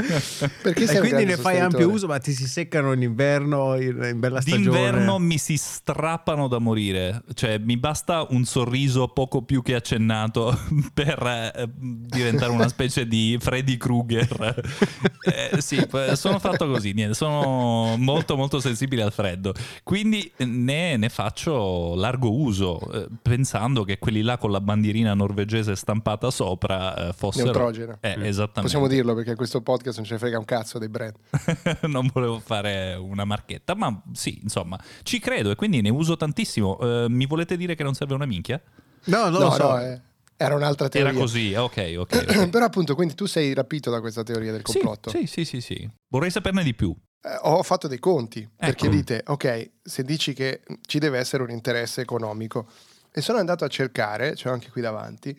e 0.64 0.98
quindi 0.98 1.24
ne 1.24 1.36
fai 1.36 1.58
ampio 1.58 1.90
uso, 1.90 2.06
ma 2.06 2.18
ti 2.18 2.32
si 2.32 2.46
seccano 2.46 2.92
in 2.92 3.02
inverno, 3.02 3.76
in, 3.76 4.08
in 4.10 4.18
bella 4.18 4.40
stagione. 4.40 4.62
D'inverno 4.62 5.18
mi 5.18 5.38
si 5.38 5.56
strappano 5.56 6.48
da 6.48 6.58
morire, 6.58 7.22
cioè 7.34 7.58
mi 7.58 7.76
basta 7.76 8.26
un 8.30 8.44
sorriso 8.44 9.08
poco 9.08 9.42
più 9.42 9.62
che 9.62 9.74
accennato 9.74 10.58
per 10.92 11.52
eh, 11.54 11.68
diventare 11.74 12.52
una 12.52 12.68
specie 12.68 13.06
di 13.06 13.36
Freddy 13.40 13.76
Krueger. 13.76 14.28
Eh, 15.22 15.60
sì, 15.60 15.76
p- 15.86 16.12
sono 16.12 16.38
fatto 16.38 16.66
così, 16.66 16.92
niente, 16.92 17.12
sono 17.12 17.94
molto 17.98 18.36
molto 18.36 18.58
sensibile 18.58 19.02
al 19.02 19.12
freddo, 19.12 19.52
quindi 19.82 20.32
ne, 20.38 20.96
ne 20.96 21.08
faccio 21.10 21.94
largo 21.94 22.34
uso, 22.34 22.80
eh, 22.90 23.06
pensando 23.20 23.84
che 23.84 23.98
quelli 23.98 24.22
là 24.22 24.38
con 24.38 24.50
la 24.50 24.62
bandierina 24.62 25.12
norvegese 25.12 25.76
stampata 25.76 26.30
sopra 26.30 27.08
eh, 27.08 27.12
fossero... 27.12 27.44
Neutrogena. 27.44 27.98
Eh, 28.00 28.16
esattamente. 28.26 28.62
Possiamo 28.62 28.88
dirlo 28.88 29.14
perché 29.14 29.34
questo 29.34 29.60
podcast 29.60 29.89
non 29.96 30.06
ce 30.06 30.14
ne 30.14 30.18
frega 30.18 30.38
un 30.38 30.44
cazzo 30.44 30.78
dei 30.78 30.88
brand. 30.88 31.14
non 31.88 32.08
volevo 32.12 32.38
fare 32.40 32.94
una 32.94 33.24
marchetta, 33.24 33.74
ma 33.74 34.02
sì, 34.12 34.40
insomma, 34.42 34.78
ci 35.02 35.18
credo 35.18 35.50
e 35.50 35.54
quindi 35.54 35.80
ne 35.80 35.90
uso 35.90 36.16
tantissimo. 36.16 36.78
Eh, 36.78 37.06
mi 37.08 37.26
volete 37.26 37.56
dire 37.56 37.74
che 37.74 37.82
non 37.82 37.94
serve 37.94 38.14
una 38.14 38.26
minchia? 38.26 38.60
No, 39.04 39.28
non 39.28 39.40
no, 39.40 39.48
lo 39.48 39.50
so. 39.50 39.68
no, 39.68 39.78
è, 39.78 40.00
era 40.36 40.54
un'altra 40.54 40.88
teoria. 40.88 41.10
Era 41.10 41.18
così, 41.20 41.54
ok, 41.54 41.94
ok. 41.98 42.26
ok. 42.28 42.48
Però 42.48 42.64
appunto, 42.64 42.94
quindi 42.94 43.14
tu 43.14 43.26
sei 43.26 43.52
rapito 43.52 43.90
da 43.90 44.00
questa 44.00 44.22
teoria 44.22 44.52
del 44.52 44.62
complotto. 44.62 45.10
Sì, 45.10 45.26
sì, 45.26 45.44
sì, 45.44 45.60
sì. 45.60 45.90
Vorrei 46.08 46.30
saperne 46.30 46.62
di 46.62 46.74
più. 46.74 46.94
Eh, 47.22 47.38
ho 47.42 47.62
fatto 47.62 47.86
dei 47.86 47.98
conti 47.98 48.48
perché 48.56 48.86
Ecco. 48.86 48.94
dite, 48.94 49.22
ok, 49.26 49.70
se 49.82 50.02
dici 50.02 50.32
che 50.32 50.62
ci 50.86 50.98
deve 50.98 51.18
essere 51.18 51.42
un 51.42 51.50
interesse 51.50 52.00
economico 52.00 52.66
e 53.12 53.20
sono 53.20 53.38
andato 53.38 53.64
a 53.64 53.68
cercare, 53.68 54.34
ce 54.34 54.48
l'ho 54.48 54.54
anche 54.54 54.70
qui 54.70 54.80
davanti, 54.80 55.38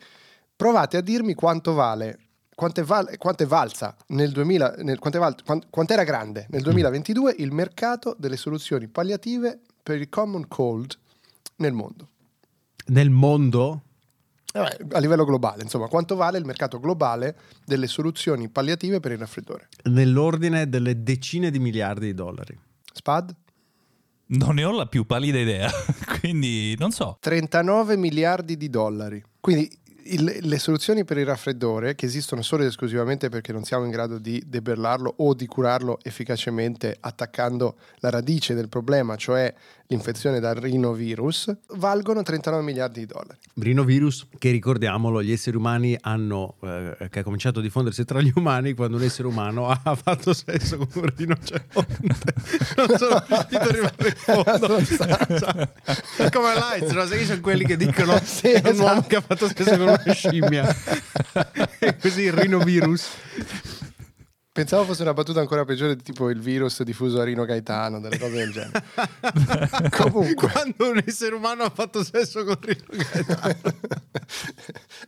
provate 0.55 0.97
a 0.97 1.01
dirmi 1.01 1.33
quanto 1.33 1.73
vale, 1.73 2.19
quanto 2.61 2.81
è, 2.81 2.83
val- 2.83 3.17
quanto 3.17 3.41
è 3.41 3.47
valsa 3.47 3.95
nel 4.09 4.31
2000, 4.31 4.75
nel, 4.83 4.99
quanto, 4.99 5.17
è 5.17 5.19
val- 5.19 5.35
quan- 5.43 5.63
quanto 5.71 5.93
era 5.93 6.03
grande 6.03 6.45
nel 6.51 6.61
2022 6.61 7.33
il 7.39 7.51
mercato 7.51 8.15
delle 8.19 8.37
soluzioni 8.37 8.87
palliative 8.87 9.61
per 9.81 9.97
il 9.99 10.09
common 10.09 10.47
cold 10.47 10.95
nel 11.55 11.73
mondo. 11.73 12.09
Nel 12.85 13.09
mondo 13.09 13.81
Eh, 14.53 14.77
a 14.91 14.99
livello 14.99 15.25
globale, 15.25 15.63
insomma, 15.63 15.87
quanto 15.87 16.15
vale 16.15 16.37
il 16.37 16.45
mercato 16.45 16.79
globale 16.79 17.35
delle 17.65 17.87
soluzioni 17.87 18.47
palliative 18.47 18.99
per 18.99 19.13
il 19.13 19.17
raffreddore? 19.17 19.67
nell'ordine 19.85 20.69
delle 20.69 21.01
decine 21.01 21.49
di 21.49 21.57
miliardi 21.57 22.05
di 22.05 22.13
dollari. 22.13 22.55
Spad? 22.93 23.35
Non 24.33 24.53
ne 24.55 24.63
ho 24.65 24.71
la 24.71 24.85
più 24.85 25.07
pallida 25.07 25.39
idea, 25.39 25.67
quindi 26.19 26.75
non 26.77 26.91
so. 26.91 27.17
39 27.21 27.97
miliardi 27.97 28.55
di 28.55 28.69
dollari. 28.69 29.23
Quindi 29.39 29.67
il- 30.05 30.39
le 30.41 30.59
soluzioni 30.59 31.03
per 31.03 31.17
il 31.17 31.25
raffreddore, 31.25 31.95
che 31.95 32.05
esistono 32.05 32.41
solo 32.41 32.63
ed 32.63 32.69
esclusivamente 32.69 33.29
perché 33.29 33.51
non 33.51 33.63
siamo 33.63 33.85
in 33.85 33.91
grado 33.91 34.17
di 34.17 34.41
debellarlo 34.45 35.13
o 35.17 35.33
di 35.33 35.45
curarlo 35.45 35.99
efficacemente 36.03 36.97
attaccando 36.99 37.75
la 37.99 38.09
radice 38.09 38.53
del 38.53 38.69
problema, 38.69 39.15
cioè 39.15 39.53
l'infezione 39.91 40.39
dal 40.39 40.55
rinovirus, 40.55 41.53
valgono 41.75 42.23
39 42.23 42.63
miliardi 42.63 43.01
di 43.01 43.05
dollari. 43.05 43.37
Rinovirus, 43.55 44.27
che 44.37 44.49
ricordiamolo, 44.49 45.21
gli 45.21 45.33
esseri 45.33 45.57
umani 45.57 45.97
hanno, 45.99 46.55
eh, 46.63 47.09
che 47.09 47.19
ha 47.19 47.23
cominciato 47.23 47.59
a 47.59 47.61
diffondersi 47.61 48.05
tra 48.05 48.21
gli 48.21 48.31
umani 48.35 48.73
quando 48.73 48.95
un 48.95 49.03
essere 49.03 49.27
umano 49.27 49.67
ha 49.67 49.95
fatto 49.95 50.33
sesso 50.33 50.77
con 50.77 50.87
un 50.95 51.13
rinoceronte. 51.15 52.33
non 52.77 52.97
sono 52.97 53.23
riuscito 53.27 53.57
a 53.57 53.63
arrivare 53.63 54.07
in 54.07 54.15
fondo. 54.15 54.77
È 56.17 56.29
come 56.29 56.53
l'AIDS, 56.53 56.91
no? 56.91 57.05
Sai 57.05 57.25
sono 57.25 57.41
quelli 57.41 57.65
che 57.65 57.75
dicono 57.75 58.17
Sì, 58.23 58.47
è 58.47 58.69
un 58.69 58.79
uomo 58.79 58.91
esatto. 58.91 59.07
che 59.07 59.15
ha 59.17 59.21
fatto 59.21 59.47
sesso 59.49 59.71
con 59.71 59.87
una 59.87 60.13
scimmia. 60.13 60.75
e 61.79 61.97
così 61.97 62.21
il 62.21 62.33
rinovirus. 62.33 63.09
Pensavo 64.53 64.83
fosse 64.83 65.03
una 65.03 65.13
battuta 65.13 65.39
ancora 65.39 65.63
peggiore, 65.63 65.95
tipo 65.95 66.29
il 66.29 66.41
virus 66.41 66.83
diffuso 66.83 67.21
a 67.21 67.23
Rino 67.23 67.45
Gaetano, 67.45 68.01
delle 68.01 68.19
cose 68.19 68.35
del 68.35 68.51
genere. 68.51 68.83
Comunque. 69.97 70.49
Quando 70.51 70.89
un 70.89 71.01
essere 71.05 71.35
umano 71.35 71.63
ha 71.63 71.69
fatto 71.69 72.03
sesso 72.03 72.43
con 72.43 72.57
Rino 72.59 72.83
Gaetano. 72.89 73.59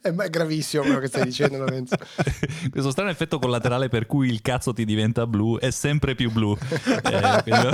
Eh, 0.06 0.14
è 0.14 0.30
gravissimo 0.30 0.84
quello 0.84 1.00
che 1.00 1.08
stai 1.08 1.24
dicendo, 1.24 1.58
Lorenzo. 1.58 1.96
Questo 2.70 2.92
strano 2.92 3.10
effetto 3.10 3.40
collaterale 3.40 3.88
per 3.88 4.06
cui 4.06 4.28
il 4.30 4.42
cazzo 4.42 4.74
ti 4.74 4.84
diventa 4.84 5.26
blu 5.26 5.58
è 5.60 5.72
sempre 5.72 6.14
più 6.14 6.30
blu. 6.30 6.58
Eh, 6.84 7.44
quindi- 7.44 7.68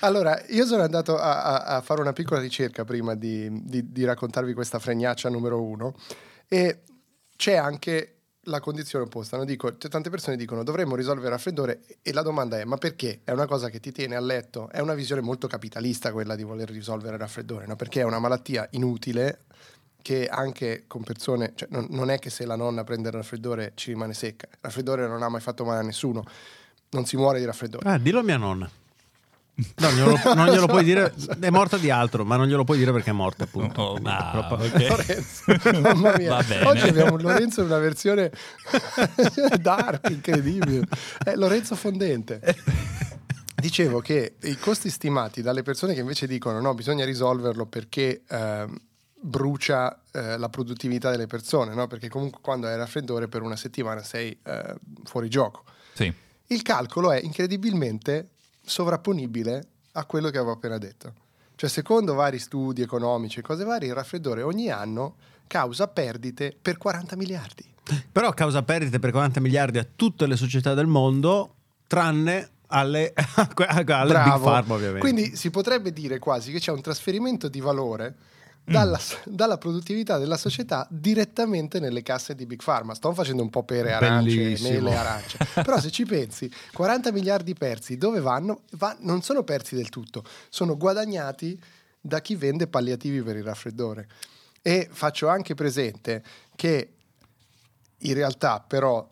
Allora, 0.00 0.40
io 0.50 0.64
sono 0.66 0.82
andato 0.82 1.18
a, 1.18 1.42
a- 1.42 1.76
a 1.76 1.80
fare 1.80 2.00
una 2.00 2.12
piccola 2.12 2.40
ricerca 2.40 2.84
prima 2.84 3.14
di, 3.16 3.48
di- 3.64 3.90
di 3.90 4.04
raccontarvi 4.04 4.52
questa 4.54 4.78
fregnaccia 4.78 5.28
numero 5.28 5.60
uno 5.60 5.94
e 6.48 6.82
c'è 7.36 7.54
anche 7.56 8.11
la 8.46 8.60
condizione 8.60 9.04
opposta. 9.04 9.36
no? 9.36 9.44
Dico, 9.44 9.76
cioè, 9.76 9.90
tante 9.90 10.10
persone 10.10 10.36
dicono 10.36 10.64
dovremmo 10.64 10.96
risolvere 10.96 11.26
il 11.26 11.32
raffreddore 11.32 11.82
e 12.02 12.12
la 12.12 12.22
domanda 12.22 12.58
è 12.58 12.64
ma 12.64 12.76
perché? 12.76 13.20
È 13.24 13.30
una 13.30 13.46
cosa 13.46 13.68
che 13.68 13.80
ti 13.80 13.92
tiene 13.92 14.16
a 14.16 14.20
letto? 14.20 14.68
È 14.70 14.80
una 14.80 14.94
visione 14.94 15.20
molto 15.20 15.46
capitalista 15.46 16.12
quella 16.12 16.34
di 16.34 16.42
voler 16.42 16.70
risolvere 16.70 17.14
il 17.14 17.20
raffreddore, 17.20 17.66
no? 17.66 17.76
perché 17.76 18.00
è 18.00 18.04
una 18.04 18.18
malattia 18.18 18.66
inutile 18.72 19.40
che 20.02 20.26
anche 20.26 20.84
con 20.88 21.04
persone, 21.04 21.52
cioè 21.54 21.68
non, 21.70 21.86
non 21.90 22.10
è 22.10 22.18
che 22.18 22.28
se 22.28 22.44
la 22.44 22.56
nonna 22.56 22.82
prende 22.82 23.08
il 23.08 23.14
raffreddore 23.14 23.72
ci 23.76 23.90
rimane 23.90 24.14
secca, 24.14 24.48
il 24.50 24.58
raffreddore 24.60 25.06
non 25.06 25.22
ha 25.22 25.28
mai 25.28 25.40
fatto 25.40 25.64
male 25.64 25.78
a 25.78 25.82
nessuno, 25.82 26.24
non 26.90 27.06
si 27.06 27.16
muore 27.16 27.38
di 27.38 27.44
raffreddore. 27.44 27.88
Ah, 27.88 27.98
dillo 27.98 28.18
a 28.18 28.22
mia 28.22 28.36
nonna. 28.36 28.68
No, 29.54 29.90
glielo- 29.92 30.34
non 30.34 30.46
glielo 30.48 30.66
puoi 30.66 30.82
dire, 30.82 31.12
è 31.38 31.50
morta 31.50 31.76
di 31.76 31.90
altro, 31.90 32.24
ma 32.24 32.36
non 32.36 32.46
glielo 32.46 32.64
puoi 32.64 32.78
dire 32.78 32.90
perché 32.90 33.10
è 33.10 33.12
morta, 33.12 33.44
appunto. 33.44 33.82
Oh, 33.82 33.90
Quindi 33.92 34.08
ah, 34.10 34.44
proprio- 34.46 34.68
ok. 34.72 34.88
Lorenzo, 34.88 35.80
mamma 35.80 36.16
mia. 36.16 36.36
Va 36.36 36.42
bene. 36.42 36.66
Oggi 36.66 36.88
abbiamo 36.88 37.16
Lorenzo 37.18 37.60
in 37.60 37.66
una 37.66 37.78
versione 37.78 38.32
dark, 39.60 40.08
incredibile. 40.10 40.86
È 41.22 41.34
Lorenzo 41.34 41.76
Fondente. 41.76 42.40
Dicevo 43.54 44.00
che 44.00 44.36
i 44.42 44.56
costi 44.56 44.90
stimati 44.90 45.42
dalle 45.42 45.62
persone 45.62 45.94
che 45.94 46.00
invece 46.00 46.26
dicono 46.26 46.60
no, 46.60 46.74
bisogna 46.74 47.04
risolverlo 47.04 47.66
perché 47.66 48.22
ehm, 48.28 48.76
brucia 49.20 50.02
eh, 50.10 50.36
la 50.36 50.48
produttività 50.48 51.10
delle 51.10 51.28
persone, 51.28 51.72
no? 51.74 51.86
perché 51.86 52.08
comunque 52.08 52.40
quando 52.42 52.66
hai 52.66 52.76
raffreddore 52.76 53.28
per 53.28 53.42
una 53.42 53.54
settimana 53.54 54.02
sei 54.02 54.36
eh, 54.42 54.74
fuori 55.04 55.28
gioco. 55.28 55.62
Sì. 55.92 56.12
Il 56.48 56.62
calcolo 56.62 57.12
è 57.12 57.20
incredibilmente 57.22 58.30
sovrapponibile 58.64 59.66
a 59.92 60.04
quello 60.04 60.30
che 60.30 60.38
avevo 60.38 60.52
appena 60.52 60.78
detto. 60.78 61.14
Cioè, 61.54 61.68
secondo 61.68 62.14
vari 62.14 62.38
studi 62.38 62.82
economici 62.82 63.38
e 63.38 63.42
cose 63.42 63.64
varie, 63.64 63.88
il 63.88 63.94
raffreddore 63.94 64.42
ogni 64.42 64.70
anno 64.70 65.16
causa 65.46 65.86
perdite 65.86 66.56
per 66.60 66.78
40 66.78 67.16
miliardi. 67.16 67.64
Però 68.10 68.32
causa 68.32 68.62
perdite 68.62 68.98
per 68.98 69.10
40 69.10 69.40
miliardi 69.40 69.78
a 69.78 69.86
tutte 69.94 70.26
le 70.26 70.36
società 70.36 70.74
del 70.74 70.86
mondo, 70.86 71.54
tranne 71.86 72.50
alle, 72.68 73.12
alle 73.14 73.84
Big. 73.84 74.40
Pharma, 74.40 74.74
ovviamente. 74.74 75.00
Quindi 75.00 75.36
si 75.36 75.50
potrebbe 75.50 75.92
dire 75.92 76.18
quasi 76.18 76.52
che 76.52 76.58
c'è 76.58 76.72
un 76.72 76.80
trasferimento 76.80 77.48
di 77.48 77.60
valore 77.60 78.14
dalla, 78.64 78.98
dalla 79.24 79.58
produttività 79.58 80.18
della 80.18 80.36
società 80.36 80.86
direttamente 80.90 81.80
nelle 81.80 82.02
casse 82.02 82.34
di 82.34 82.46
Big 82.46 82.62
Pharma. 82.62 82.94
Sto 82.94 83.12
facendo 83.12 83.42
un 83.42 83.50
po' 83.50 83.64
pere 83.64 83.92
arance, 83.92 84.34
Bellissimo. 84.36 84.68
mele 84.70 84.94
arance. 84.96 85.38
Però 85.54 85.78
se 85.80 85.90
ci 85.90 86.04
pensi, 86.04 86.50
40 86.72 87.12
miliardi 87.12 87.54
persi, 87.54 87.96
dove 87.96 88.20
vanno? 88.20 88.62
Va- 88.72 88.96
non 89.00 89.22
sono 89.22 89.42
persi 89.42 89.74
del 89.74 89.88
tutto, 89.88 90.24
sono 90.48 90.76
guadagnati 90.76 91.60
da 92.00 92.20
chi 92.20 92.34
vende 92.36 92.66
palliativi 92.66 93.22
per 93.22 93.36
il 93.36 93.44
raffreddore. 93.44 94.08
E 94.62 94.88
faccio 94.92 95.28
anche 95.28 95.54
presente 95.54 96.22
che 96.54 96.92
in 97.98 98.14
realtà 98.14 98.60
però 98.60 99.08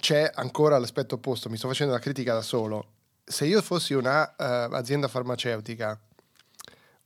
c'è 0.00 0.30
ancora 0.34 0.78
l'aspetto 0.78 1.16
opposto, 1.16 1.48
mi 1.48 1.56
sto 1.56 1.68
facendo 1.68 1.92
la 1.92 1.98
critica 1.98 2.34
da 2.34 2.42
solo. 2.42 2.92
Se 3.24 3.44
io 3.46 3.60
fossi 3.62 3.94
un'azienda 3.94 5.06
farmaceutica 5.08 5.98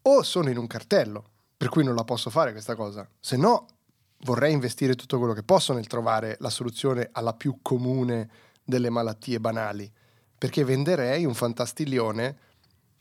o 0.02 0.22
sono 0.22 0.50
in 0.50 0.56
un 0.58 0.66
cartello, 0.66 1.24
per 1.62 1.70
cui 1.70 1.84
non 1.84 1.94
la 1.94 2.02
posso 2.02 2.28
fare 2.28 2.50
questa 2.50 2.74
cosa, 2.74 3.08
se 3.20 3.36
no 3.36 3.68
vorrei 4.22 4.52
investire 4.52 4.96
tutto 4.96 5.18
quello 5.18 5.32
che 5.32 5.44
posso 5.44 5.72
nel 5.72 5.86
trovare 5.86 6.36
la 6.40 6.50
soluzione 6.50 7.08
alla 7.12 7.34
più 7.34 7.58
comune 7.62 8.28
delle 8.64 8.90
malattie 8.90 9.38
banali, 9.38 9.88
perché 10.36 10.64
venderei 10.64 11.24
un 11.24 11.34
fantastiglione 11.34 12.36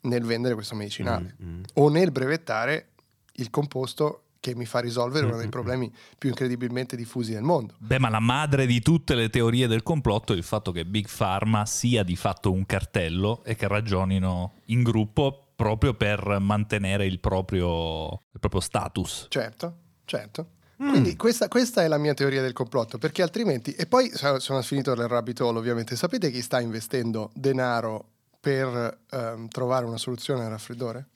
nel 0.01 0.23
vendere 0.23 0.53
questo 0.53 0.75
medicinale 0.75 1.35
Mm, 1.43 1.57
mm. 1.57 1.61
o 1.73 1.89
nel 1.89 2.11
brevettare 2.11 2.89
il 3.37 3.49
composto 3.49 4.25
che 4.39 4.53
mi 4.53 4.67
fa 4.67 4.77
risolvere 4.77 5.25
uno 5.25 5.37
dei 5.37 5.45
Mm-mm. 5.45 5.49
problemi 5.49 5.91
più 6.19 6.29
incredibilmente 6.29 6.95
diffusi 6.95 7.33
nel 7.33 7.41
mondo. 7.41 7.73
Beh, 7.79 7.97
ma 7.97 8.09
la 8.09 8.19
madre 8.19 8.67
di 8.67 8.79
tutte 8.79 9.15
le 9.15 9.31
teorie 9.31 9.65
del 9.65 9.81
complotto 9.81 10.33
è 10.33 10.35
il 10.35 10.43
fatto 10.43 10.71
che 10.71 10.85
Big 10.85 11.07
Pharma 11.09 11.65
sia 11.65 12.03
di 12.03 12.15
fatto 12.15 12.51
un 12.51 12.63
cartello 12.67 13.43
e 13.43 13.55
che 13.55 13.67
ragionino 13.67 14.53
in 14.65 14.83
gruppo 14.83 15.50
proprio 15.61 15.93
per 15.93 16.39
mantenere 16.39 17.05
il 17.05 17.19
proprio, 17.19 18.13
il 18.31 18.39
proprio 18.39 18.61
status. 18.61 19.27
Certo, 19.29 19.75
certo. 20.05 20.47
Mm. 20.81 20.89
Quindi 20.89 21.15
questa, 21.15 21.47
questa 21.47 21.83
è 21.83 21.87
la 21.87 21.99
mia 21.99 22.15
teoria 22.15 22.41
del 22.41 22.53
complotto, 22.53 22.97
perché 22.97 23.21
altrimenti, 23.21 23.71
e 23.73 23.85
poi 23.85 24.09
sono, 24.09 24.39
sono 24.39 24.59
finito 24.63 24.95
nel 24.95 25.07
rabbit 25.07 25.39
hole 25.41 25.59
ovviamente, 25.59 25.95
sapete 25.95 26.31
chi 26.31 26.41
sta 26.41 26.59
investendo 26.59 27.29
denaro 27.35 28.07
per 28.39 29.01
ehm, 29.11 29.49
trovare 29.49 29.85
una 29.85 29.97
soluzione 29.97 30.45
al 30.45 30.49
raffreddore? 30.49 31.09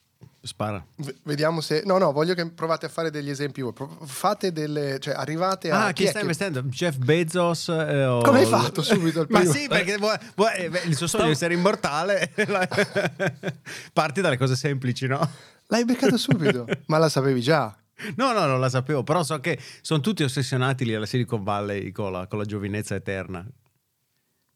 Spara. 0.45 0.85
V- 0.97 1.13
vediamo 1.23 1.59
se... 1.59 1.81
No, 1.85 1.97
no, 1.97 2.11
voglio 2.11 2.35
che 2.35 2.47
provate 2.51 2.85
a 2.85 2.89
fare 2.89 3.09
degli 3.09 3.29
esempi 3.31 3.61
voi. 3.61 3.73
Fate 4.05 4.51
delle... 4.51 4.99
cioè 4.99 5.15
arrivate 5.15 5.71
a... 5.71 5.85
Ah, 5.87 5.91
chi 5.91 6.03
è 6.03 6.07
sta 6.07 6.15
che- 6.17 6.21
investendo? 6.21 6.61
Jeff 6.63 6.97
Bezos? 6.97 7.69
eh, 7.69 8.05
o- 8.05 8.21
Come 8.21 8.39
hai 8.39 8.45
fatto 8.45 8.81
subito 8.83 9.21
il 9.21 9.27
Ma 9.31 9.39
primo? 9.39 9.53
sì, 9.53 9.67
perché 9.67 9.97
vuoi- 9.97 10.17
vuoi- 10.35 10.53
eh, 10.57 10.69
beh, 10.69 10.81
il 10.85 10.95
suo 10.95 11.07
sogno 11.07 11.25
è 11.25 11.29
essere 11.31 11.53
immortale. 11.55 12.31
Parti 13.91 14.21
dalle 14.21 14.37
cose 14.37 14.55
semplici, 14.55 15.07
no? 15.07 15.27
L'hai 15.67 15.83
beccato 15.83 16.17
subito, 16.17 16.67
ma 16.87 16.97
la 16.99 17.09
sapevi 17.09 17.41
già. 17.41 17.75
No, 18.17 18.31
no, 18.33 18.45
non 18.45 18.59
la 18.59 18.69
sapevo, 18.69 19.03
però 19.03 19.23
so 19.23 19.39
che 19.39 19.57
sono 19.81 19.99
tutti 20.01 20.21
ossessionati 20.21 20.85
lì 20.85 20.93
alla 20.93 21.05
Silicon 21.05 21.43
Valley 21.43 21.91
con 21.91 22.11
la, 22.11 22.27
con 22.27 22.37
la 22.37 22.45
giovinezza 22.45 22.93
eterna. 22.93 23.43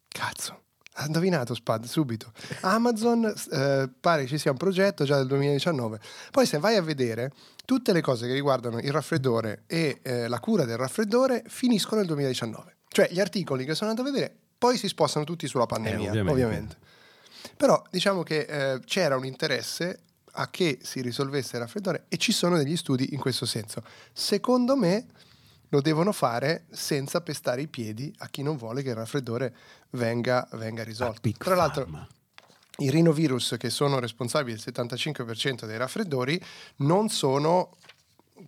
Cazzo. 0.07 0.61
Ha 0.99 1.05
indovinato 1.05 1.53
Spad 1.53 1.85
subito. 1.85 2.31
Amazon 2.61 3.33
eh, 3.51 3.89
pare 3.99 4.27
ci 4.27 4.37
sia 4.37 4.51
un 4.51 4.57
progetto 4.57 5.05
già 5.05 5.15
del 5.17 5.27
2019. 5.27 5.99
Poi 6.31 6.45
se 6.45 6.57
vai 6.57 6.75
a 6.75 6.81
vedere 6.81 7.31
tutte 7.63 7.93
le 7.93 8.01
cose 8.01 8.27
che 8.27 8.33
riguardano 8.33 8.79
il 8.79 8.91
raffreddore 8.91 9.63
e 9.65 9.99
eh, 10.01 10.27
la 10.27 10.39
cura 10.39 10.65
del 10.65 10.75
raffreddore 10.75 11.43
finiscono 11.47 11.97
nel 11.97 12.07
2019. 12.07 12.75
Cioè 12.89 13.07
gli 13.11 13.19
articoli 13.21 13.63
che 13.63 13.75
sono 13.75 13.91
andato 13.91 14.07
a 14.07 14.11
vedere 14.11 14.35
poi 14.57 14.77
si 14.77 14.89
spostano 14.89 15.23
tutti 15.23 15.47
sulla 15.47 15.65
pandemia, 15.65 16.07
Eh, 16.07 16.09
ovviamente. 16.09 16.31
ovviamente. 16.31 16.77
Però 17.55 17.81
diciamo 17.89 18.23
che 18.23 18.39
eh, 18.41 18.79
c'era 18.83 19.15
un 19.15 19.23
interesse 19.25 19.99
a 20.33 20.49
che 20.49 20.79
si 20.81 21.01
risolvesse 21.01 21.55
il 21.55 21.61
raffreddore 21.61 22.05
e 22.09 22.17
ci 22.17 22.33
sono 22.33 22.57
degli 22.57 22.75
studi 22.75 23.13
in 23.13 23.19
questo 23.19 23.45
senso. 23.45 23.83
Secondo 24.11 24.75
me 24.75 25.05
lo 25.69 25.81
devono 25.81 26.11
fare 26.11 26.65
senza 26.69 27.21
pestare 27.21 27.61
i 27.61 27.67
piedi 27.67 28.13
a 28.19 28.27
chi 28.27 28.43
non 28.43 28.57
vuole 28.57 28.81
che 28.81 28.89
il 28.89 28.95
raffreddore 28.95 29.55
venga, 29.91 30.47
venga 30.53 30.83
risolto. 30.83 31.29
Tra 31.37 31.55
l'altro, 31.55 32.07
i 32.77 32.89
rinovirus 32.89 33.55
che 33.57 33.69
sono 33.69 33.99
responsabili 33.99 34.57
del 34.57 34.73
75% 34.73 35.65
dei 35.65 35.77
raffreddori 35.77 36.41
non 36.77 37.09
sono 37.09 37.75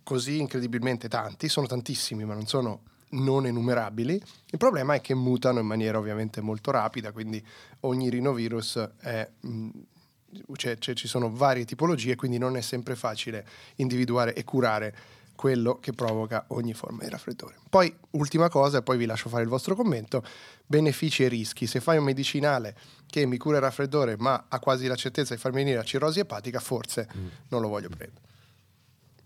così 0.02 0.40
incredibilmente 0.40 1.08
tanti, 1.08 1.48
sono 1.48 1.66
tantissimi 1.66 2.24
ma 2.24 2.34
non 2.34 2.46
sono 2.46 2.82
non 3.12 3.46
enumerabili. 3.46 4.14
Il 4.46 4.58
problema 4.58 4.94
è 4.94 5.00
che 5.00 5.14
mutano 5.14 5.60
in 5.60 5.66
maniera 5.66 5.98
ovviamente 5.98 6.40
molto 6.40 6.70
rapida, 6.70 7.12
quindi 7.12 7.44
ogni 7.80 8.08
rinovirus 8.08 8.88
è... 9.00 9.28
mh, 9.40 9.68
cioè, 10.54 10.78
cioè, 10.78 10.94
ci 10.94 11.08
sono 11.08 11.30
varie 11.30 11.66
tipologie, 11.66 12.16
quindi 12.16 12.38
non 12.38 12.56
è 12.56 12.62
sempre 12.62 12.96
facile 12.96 13.46
individuare 13.76 14.32
e 14.32 14.44
curare 14.44 14.96
quello 15.42 15.80
che 15.80 15.92
provoca 15.92 16.44
ogni 16.50 16.72
forma 16.72 17.02
di 17.02 17.08
raffreddore. 17.08 17.56
Poi, 17.68 17.92
ultima 18.10 18.48
cosa, 18.48 18.78
e 18.78 18.82
poi 18.82 18.96
vi 18.96 19.06
lascio 19.06 19.28
fare 19.28 19.42
il 19.42 19.48
vostro 19.48 19.74
commento, 19.74 20.22
benefici 20.64 21.24
e 21.24 21.28
rischi. 21.28 21.66
Se 21.66 21.80
fai 21.80 21.98
un 21.98 22.04
medicinale 22.04 22.76
che 23.08 23.26
mi 23.26 23.38
cura 23.38 23.56
il 23.56 23.64
raffreddore 23.64 24.14
ma 24.16 24.44
ha 24.46 24.60
quasi 24.60 24.86
la 24.86 24.94
certezza 24.94 25.34
di 25.34 25.40
farmi 25.40 25.56
venire 25.58 25.78
la 25.78 25.82
cirrosi 25.82 26.20
epatica, 26.20 26.60
forse 26.60 27.08
non 27.48 27.60
lo 27.60 27.66
voglio 27.66 27.88
prendere. 27.88 28.20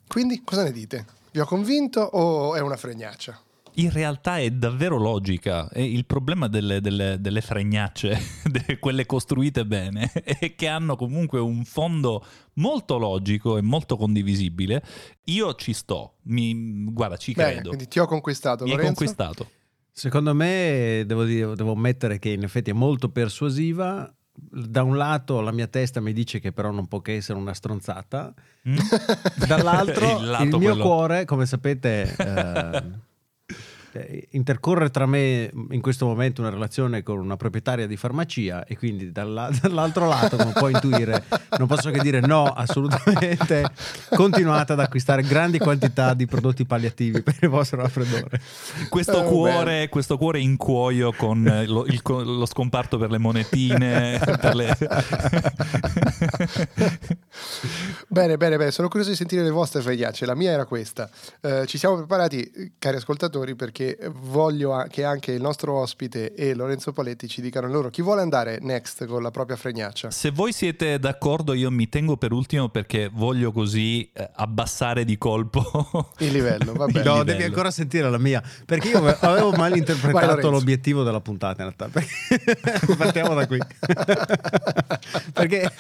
Quindi, 0.09 0.41
cosa 0.43 0.63
ne 0.63 0.73
dite? 0.73 1.05
Vi 1.33 1.39
ho 1.39 1.45
convinto 1.45 2.01
o 2.01 2.55
è 2.55 2.61
una 2.61 2.79
fregnaccia? 2.79 3.39
In 3.79 3.91
realtà 3.91 4.39
è 4.39 4.51
davvero 4.51 4.97
logica. 4.99 5.69
E 5.71 5.85
il 5.85 6.07
problema 6.07 6.49
delle, 6.49 6.81
delle- 6.81 7.21
delle 7.21 7.41
fregnacce, 7.41 8.19
de- 8.45 8.79
quelle 8.79 9.05
costruite 9.07 9.67
bene, 9.67 10.11
è 10.25 10.55
che 10.55 10.67
hanno 10.69 10.97
comunque 10.97 11.39
un 11.41 11.65
fondo 11.65 12.25
molto 12.55 12.97
logico 12.99 13.57
e 13.59 13.63
molto 13.63 13.97
condivisibile. 13.97 14.83
Io 15.25 15.55
ci 15.55 15.73
sto, 15.73 16.15
mi, 16.23 16.85
guarda, 16.93 17.17
ci 17.17 17.33
Bene, 17.33 17.53
credo. 17.53 17.69
quindi 17.69 17.89
ti 17.89 17.99
ho 17.99 18.07
conquistato, 18.07 18.65
Mi 18.65 18.73
hai 18.73 18.79
conquistato. 18.79 19.51
Secondo 19.93 20.35
me 20.35 21.05
devo, 21.07 21.25
dire- 21.25 21.55
devo 21.55 21.73
ammettere 21.73 22.19
che 22.19 22.31
in 22.31 22.43
effetti 22.43 22.71
è 22.71 22.75
molto 22.75 23.11
persuasiva. 23.11 24.11
Da 24.39 24.83
un 24.83 24.99
lato 24.99 25.41
la 25.41 25.51
mia 25.51 25.67
testa 25.67 25.99
mi 26.01 26.13
dice 26.13 26.41
che 26.41 26.53
però 26.53 26.71
non 26.71 26.89
può 26.89 27.01
che 27.01 27.15
essere 27.17 27.39
una 27.39 27.55
stronzata, 27.55 28.35
Mm? 28.69 28.77
dall'altro 29.47 30.07
Il 30.21 30.37
il, 30.41 30.49
mio 30.49 30.59
quello- 30.59 30.83
cuore, 30.83 31.25
come 31.25 31.47
sapete, 31.47 32.15
eh, 32.19 32.83
intercorre 34.31 34.91
tra 34.91 35.07
me 35.07 35.51
in 35.71 35.81
questo 35.81 36.07
momento 36.07 36.41
una 36.41 36.51
relazione 36.51 37.03
con 37.03 37.19
una 37.19 37.37
proprietaria 37.37 37.87
di 37.87 37.97
farmacia 37.97 38.65
e 38.65 38.77
quindi 38.77 39.13
dalla- 39.13 39.51
dall'altro 39.61 40.07
lato, 40.09 40.37
come 40.37 40.53
puoi 40.53 40.73
intuire, 40.73 41.25
non 41.59 41.67
posso 41.67 41.91
che 41.91 42.01
dire 42.01 42.21
no, 42.21 42.45
assolutamente. 42.45 43.65
Continuate 44.15 44.73
ad 44.73 44.81
acquistare 44.81 45.23
grandi 45.23 45.59
quantità 45.59 46.15
di 46.15 46.27
prodotti 46.27 46.65
palliativi 46.65 47.23
per 47.23 47.37
il 47.41 47.49
vostro 47.49 47.81
raffreddore. 47.83 48.41
Questo, 48.89 49.23
Eh, 49.23 49.27
cuore, 49.27 49.89
questo 49.89 50.17
cuore 50.17 50.41
in 50.41 50.57
cuoio 50.57 51.13
con 51.13 51.47
eh, 51.47 51.67
lo, 51.67 51.85
il 51.87 52.01
lo 52.05 52.47
scomparto 52.47 52.99
per 52.99 53.11
le 53.11 53.19
monetine. 53.19 54.19
per 54.41 54.55
le- 54.55 54.77
Bene, 58.09 58.37
bene, 58.37 58.57
bene, 58.57 58.71
sono 58.71 58.89
curioso 58.89 59.11
di 59.11 59.17
sentire 59.17 59.43
le 59.43 59.51
vostre 59.51 59.83
fregnacce. 59.83 60.25
La 60.27 60.35
mia 60.35 60.51
era 60.53 60.65
questa. 60.65 61.09
Eh, 61.41 61.65
ci 61.67 61.79
siamo 61.79 61.97
preparati, 61.97 62.75
cari 62.79 62.97
ascoltatori, 62.97 63.55
perché 63.55 63.86
voglio 64.13 64.75
a- 64.75 64.87
che 64.87 65.05
anche 65.05 65.33
il 65.33 65.41
nostro 65.41 65.75
ospite 65.75 66.35
e 66.35 66.55
Lorenzo 66.55 66.93
Paletti 66.93 67.29
ci 67.29 67.41
dicano 67.41 67.69
loro 67.69 67.91
chi 67.91 68.03
vuole 68.03 68.23
andare 68.23 68.59
next 68.61 69.05
con 69.07 69.23
la 69.23 69.31
propria 69.31 69.57
fregnaccia. 69.57 70.11
Se 70.11 70.31
voi 70.31 70.53
siete 70.53 70.99
d'accordo, 70.99 71.53
io 71.53 71.71
mi 71.71 71.89
tengo 71.89 72.17
per 72.17 72.33
ultimo 72.33 72.69
perché 72.69 73.11
voglio 73.13 73.53
così 73.53 74.09
eh, 74.13 74.31
abbassare 74.37 75.05
di 75.05 75.19
colpo 75.19 76.11
Il 76.19 76.33
livello, 76.33 76.73
va 76.73 76.87
bene. 76.87 76.99
No, 77.05 77.11
livello. 77.19 77.25
devi 77.25 77.43
ancora 77.45 77.71
sentire 77.71 78.09
la 78.11 78.19
mia. 78.19 78.43
Perché 78.65 78.89
io 78.89 79.05
avevo 79.21 79.53
mal 79.53 79.75
interpretato 79.77 80.51
l'obiettivo 80.51 81.03
della 81.03 81.21
puntata, 81.21 81.63
in 81.63 81.73
realtà. 81.77 82.01
Partiamo 82.97 83.35
da 83.35 83.47
qui. 83.47 83.59
Perché 85.33 85.71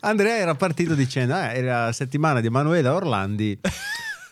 Andrea 0.00 0.36
era 0.36 0.54
partito 0.54 0.94
dicendo: 0.94 1.34
"Ah, 1.34 1.52
era 1.52 1.84
la 1.86 1.92
settimana 1.92 2.40
di 2.40 2.46
Emanuela 2.48 2.94
Orlandi. 2.94 3.58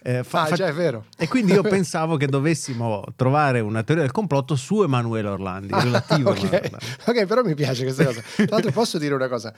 Eh, 0.06 0.22
fa- 0.22 0.42
Ah, 0.42 0.46
fa- 0.48 0.54
già 0.56 0.66
è 0.66 0.72
vero. 0.74 1.06
E 1.16 1.26
quindi 1.28 1.52
io 1.52 1.62
pensavo 1.64 2.16
che 2.18 2.26
dovessimo 2.26 3.02
trovare 3.16 3.60
una 3.60 3.82
teoria 3.82 4.04
del 4.04 4.12
complotto 4.12 4.54
su 4.54 4.82
Emanuela 4.82 5.30
Orlandi, 5.32 5.72
relativo 5.72 6.28
a 6.30 6.32
ok, 6.32 6.38
Emanuela 6.42 6.64
Orlandi. 6.76 6.86
ok, 7.06 7.24
però 7.26 7.42
mi 7.42 7.54
piace 7.54 7.84
questa 7.84 8.04
cosa. 8.04 8.20
Tra 8.36 8.44
l'altro 8.50 8.70
posso 8.70 8.98
dire 8.98 9.14
una 9.14 9.28
cosa. 9.28 9.54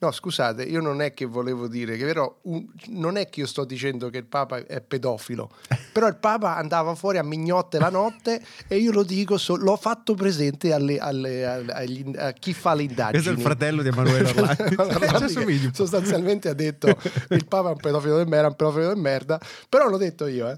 No, 0.00 0.12
scusate, 0.12 0.62
io 0.62 0.80
non 0.80 1.02
è 1.02 1.12
che 1.12 1.24
volevo 1.24 1.66
dire 1.66 1.96
che 1.96 2.04
vero, 2.04 2.38
un- 2.42 2.64
non 2.90 3.16
è 3.16 3.28
che 3.28 3.40
io 3.40 3.46
sto 3.46 3.64
dicendo 3.64 4.10
che 4.10 4.18
il 4.18 4.26
Papa 4.26 4.58
è 4.64 4.80
pedofilo, 4.80 5.50
però 5.92 6.06
il 6.06 6.14
Papa 6.16 6.54
andava 6.54 6.94
fuori 6.94 7.18
a 7.18 7.24
mignotte 7.24 7.80
la 7.80 7.90
notte 7.90 8.40
e 8.68 8.76
io 8.76 8.92
lo 8.92 9.02
dico, 9.02 9.36
so- 9.38 9.56
l'ho 9.56 9.74
fatto 9.76 10.14
presente 10.14 10.72
alle- 10.72 10.98
alle- 11.00 11.44
agli- 11.72 12.16
a 12.16 12.30
chi 12.30 12.52
fa 12.54 12.74
le 12.74 12.82
indagini. 12.84 13.10
Questo 13.10 13.30
è 13.30 13.32
il 13.34 13.40
fratello 13.40 13.82
di 13.82 13.88
Emanuela 13.88 14.28
Orlandi. 14.30 14.74
Orlandi 14.76 14.92
Ci 15.00 15.08
che 15.16 15.24
assomigli 15.24 15.64
un 15.64 15.70
po'. 15.70 15.76
sostanzialmente 15.76 16.48
ha 16.48 16.54
detto 16.54 16.96
il 17.30 17.44
Papa 17.48 17.70
è 17.70 17.72
un 17.72 17.78
pedofilo 17.80 18.16
del 18.18 18.28
merda, 18.28 18.46
un 18.46 18.54
pedofilo 18.54 18.86
del 18.86 18.96
merda, 18.98 19.40
però 19.68 19.88
l'ho 19.88 19.96
detto 19.98 20.26
io, 20.28 20.48
eh. 20.48 20.56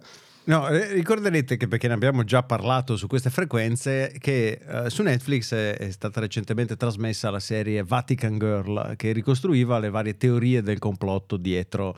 No, 0.50 0.66
eh, 0.66 0.94
ricorderete 0.94 1.56
che 1.56 1.68
perché 1.68 1.86
ne 1.86 1.94
abbiamo 1.94 2.24
già 2.24 2.42
parlato 2.42 2.96
su 2.96 3.06
queste 3.06 3.30
frequenze 3.30 4.12
che 4.18 4.58
eh, 4.66 4.90
su 4.90 5.04
Netflix 5.04 5.54
è, 5.54 5.76
è 5.76 5.90
stata 5.92 6.18
recentemente 6.18 6.76
trasmessa 6.76 7.30
la 7.30 7.38
serie 7.38 7.84
Vatican 7.84 8.36
Girl 8.36 8.94
che 8.96 9.12
ricostruiva 9.12 9.78
le 9.78 9.90
varie 9.90 10.16
teorie 10.16 10.60
del 10.60 10.80
complotto 10.80 11.36
dietro, 11.36 11.96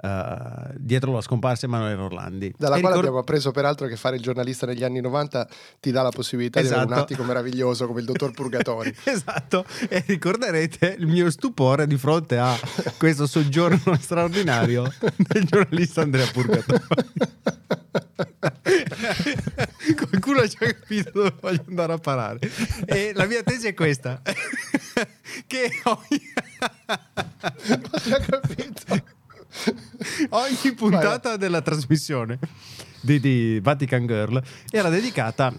eh, 0.00 0.74
dietro 0.76 1.12
la 1.12 1.20
scomparsa 1.20 1.66
di 1.66 1.72
Emanuele 1.72 2.00
Orlandi. 2.00 2.54
Dalla 2.56 2.76
E 2.76 2.80
quale 2.80 2.94
ricor- 2.94 2.98
abbiamo 2.98 3.18
appreso 3.18 3.50
peraltro 3.50 3.86
che 3.86 3.96
fare 3.96 4.16
il 4.16 4.22
giornalista 4.22 4.66
negli 4.66 4.84
anni 4.84 5.00
90 5.00 5.48
ti 5.80 5.90
dà 5.90 6.02
la 6.02 6.10
possibilità 6.10 6.60
di 6.60 6.66
avere 6.66 6.82
un 6.82 6.86
Esatto. 6.92 7.02
attico 7.04 7.22
meraviglioso 7.24 7.86
come 7.86 8.00
il 8.00 8.06
dottor 8.06 8.32
Purgatori. 8.32 8.94
Esatto, 9.04 9.64
e 9.88 10.04
ricorderete 10.06 10.96
il 10.98 11.06
mil 11.06 11.30
stupore 11.32 11.86
di 11.86 11.96
fronte 11.96 12.38
a 12.38 12.56
questo 12.98 13.26
soggiorno 13.26 13.96
straordinario 14.00 14.92
del 15.16 15.44
giornalista 15.44 16.02
Andrea 16.02 16.26
Purgatori. 16.30 16.82
Qualcuno 19.96 20.40
ha 20.40 20.46
già 20.46 20.58
capito 20.58 21.10
dove 21.12 21.34
voglio 21.40 21.64
andare 21.68 21.92
a 21.92 21.98
parare. 21.98 22.38
E 22.86 23.12
la 23.14 23.26
mia 23.26 23.42
tesi 23.42 23.66
è 23.68 23.74
questa: 23.74 24.20
che 25.46 25.70
ogni, 25.84 26.32
Ho 27.90 27.98
già 28.04 28.18
capito. 28.20 29.16
ogni 30.30 30.74
puntata 30.74 31.36
della 31.36 31.60
trasmissione 31.60 32.38
di, 33.00 33.20
di 33.20 33.60
Vatican 33.60 34.06
Girl 34.06 34.42
era 34.70 34.88
dedicata 34.88 35.52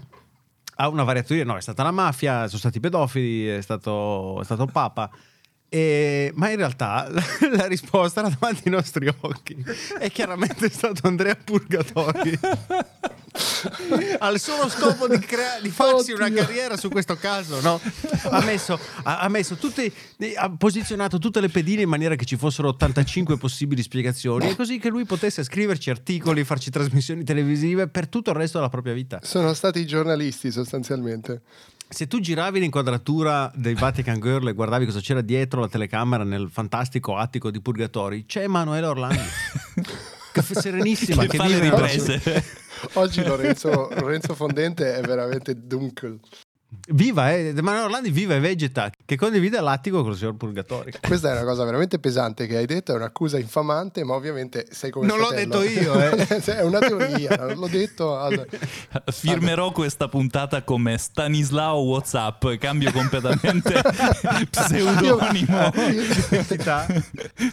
a 0.75 0.87
una 0.87 1.03
variazione. 1.03 1.43
No, 1.43 1.57
è 1.57 1.61
stata 1.61 1.83
la 1.83 1.91
mafia, 1.91 2.47
sono 2.47 2.59
stati 2.59 2.77
i 2.77 2.81
pedofili, 2.81 3.47
è 3.47 3.61
stato, 3.61 4.41
è 4.41 4.43
stato 4.43 4.63
il 4.63 4.71
Papa. 4.71 5.09
E- 5.71 6.31
ma 6.35 6.49
in 6.49 6.57
realtà 6.57 7.07
la, 7.09 7.23
la 7.55 7.67
risposta 7.67 8.21
era 8.21 8.29
davanti 8.29 8.63
ai 8.65 8.71
nostri 8.71 9.07
occhi. 9.21 9.63
È 9.99 10.09
chiaramente 10.11 10.69
stato 10.69 11.07
Andrea 11.07 11.35
Purgatori. 11.35 12.39
Al 14.19 14.39
solo 14.39 14.69
scopo 14.69 15.07
di, 15.07 15.19
crea- 15.19 15.59
di 15.61 15.69
farsi 15.69 16.11
una 16.11 16.25
Oddio. 16.25 16.43
carriera 16.43 16.77
su 16.77 16.89
questo 16.89 17.15
caso, 17.15 17.61
no? 17.61 17.79
Ha 18.29 18.41
messo, 18.43 18.79
ha, 19.03 19.19
ha 19.19 19.29
messo 19.29 19.55
tutti, 19.55 19.91
ha 20.35 20.49
posizionato 20.49 21.17
tutte 21.19 21.39
le 21.41 21.49
pedine 21.49 21.83
in 21.83 21.89
maniera 21.89 22.15
che 22.15 22.25
ci 22.25 22.35
fossero 22.37 22.69
85 22.69 23.37
possibili 23.37 23.81
spiegazioni, 23.81 24.49
e 24.49 24.55
così 24.55 24.79
che 24.79 24.89
lui 24.89 25.05
potesse 25.05 25.43
scriverci 25.43 25.89
articoli, 25.89 26.43
farci 26.43 26.69
trasmissioni 26.69 27.23
televisive 27.23 27.87
per 27.87 28.07
tutto 28.07 28.31
il 28.31 28.35
resto 28.35 28.57
della 28.57 28.69
propria 28.69 28.93
vita. 28.93 29.19
Sono 29.23 29.53
stati 29.53 29.79
i 29.79 29.85
giornalisti 29.85 30.51
sostanzialmente. 30.51 31.41
Se 31.91 32.05
tu 32.05 32.19
giravi 32.19 32.59
l'inquadratura 32.59 33.51
del 33.55 33.75
Vatican 33.75 34.19
Girl 34.19 34.47
e 34.47 34.53
guardavi 34.53 34.85
cosa 34.85 34.99
c'era 34.99 35.21
dietro 35.21 35.61
la 35.61 35.67
telecamera 35.67 36.23
nel 36.23 36.47
fantastico 36.51 37.15
attico 37.15 37.49
di 37.49 37.59
Purgatori, 37.61 38.25
c'è 38.27 38.43
Emanuele 38.43 38.85
f- 40.41 40.59
serenissima, 40.59 41.23
che 41.23 41.29
che, 41.29 41.37
fa 41.37 41.47
le 41.47 41.59
riprese. 41.59 42.43
Oggi 42.93 43.23
Lorenzo, 43.25 43.89
Lorenzo 43.89 44.35
Fondente 44.35 44.95
è 44.95 45.01
veramente 45.01 45.65
dunkel. 45.65 46.19
Viva, 46.91 47.31
eh, 47.33 47.49
Emanuele 47.55 47.85
Orlandi 47.85 48.09
viva 48.09 48.35
e 48.35 48.39
vegeta, 48.39 48.89
che 49.05 49.15
condivide 49.15 49.59
l'attico 49.61 50.01
con 50.01 50.11
il 50.11 50.17
signor 50.17 50.35
Purgatori. 50.35 50.91
Questa 51.05 51.29
è 51.29 51.33
una 51.33 51.43
cosa 51.43 51.63
veramente 51.63 51.99
pesante 51.99 52.47
che 52.47 52.57
hai 52.57 52.65
detto, 52.65 52.93
è 52.93 52.95
un'accusa 52.95 53.37
infamante, 53.37 54.03
ma 54.03 54.15
ovviamente 54.15 54.65
sei 54.71 54.89
come 54.89 55.05
Non 55.05 55.19
l'ho 55.19 55.27
fratello. 55.27 55.59
detto 55.59 55.79
io, 55.81 55.99
eh. 56.01 56.27
è 56.57 56.63
una 56.63 56.79
teoria, 56.79 57.53
l'ho 57.53 57.67
detto. 57.67 58.17
al- 58.17 58.47
Firmerò 59.11 59.71
questa 59.71 60.07
puntata 60.07 60.63
come 60.63 60.97
Stanislao 60.97 61.79
Whatsapp, 61.81 62.45
cambio 62.57 62.91
completamente 62.91 63.81
pseudonimo. 64.49 65.71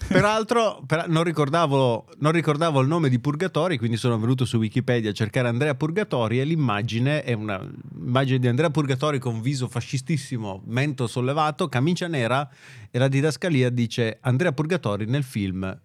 Peraltro, 0.09 0.83
per- 0.87 1.09
non, 1.09 1.23
ricordavo, 1.25 2.07
non 2.19 2.33
ricordavo 2.33 2.81
il 2.81 2.89
nome 2.89 3.09
di 3.09 3.19
Purgatori, 3.19 3.79
quindi 3.79 3.97
sono 3.97 4.19
venuto 4.19 4.45
su 4.45 4.57
Wikipedia 4.59 5.11
a 5.11 5.13
cercare 5.13 5.49
Andrea 5.49 5.75
Purgatori 5.75 6.41
e 6.41 6.45
l'immagine 6.45 7.23
è 7.23 7.33
una 7.33 7.61
immagine 7.99 8.39
di 8.39 8.49
Andrea 8.49 8.71
Purgatori 8.71 9.19
con 9.27 9.41
viso 9.41 9.67
fascistissimo, 9.67 10.63
mento 10.67 11.09
sollevato, 11.09 11.69
camicia 11.69 12.07
nera 12.07 12.49
e 12.89 12.97
la 12.97 13.09
didascalia 13.09 13.71
dice 13.71 14.19
Andrea 14.21 14.53
Purgatori 14.53 15.05
nel 15.07 15.25
film 15.25 15.77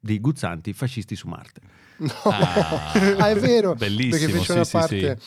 di 0.00 0.18
Guzzanti, 0.18 0.72
Fascisti 0.72 1.14
su 1.14 1.28
Marte. 1.28 1.60
No, 1.98 2.12
Ah, 2.24 2.90
ah, 3.18 3.28
è 3.28 3.36
vero, 3.38 3.76
bellissimo, 3.76 4.10
perché 4.16 4.32
fece 4.32 4.44
sì, 4.44 4.52
una 4.52 4.64
sì, 4.64 4.70
parte... 4.72 5.18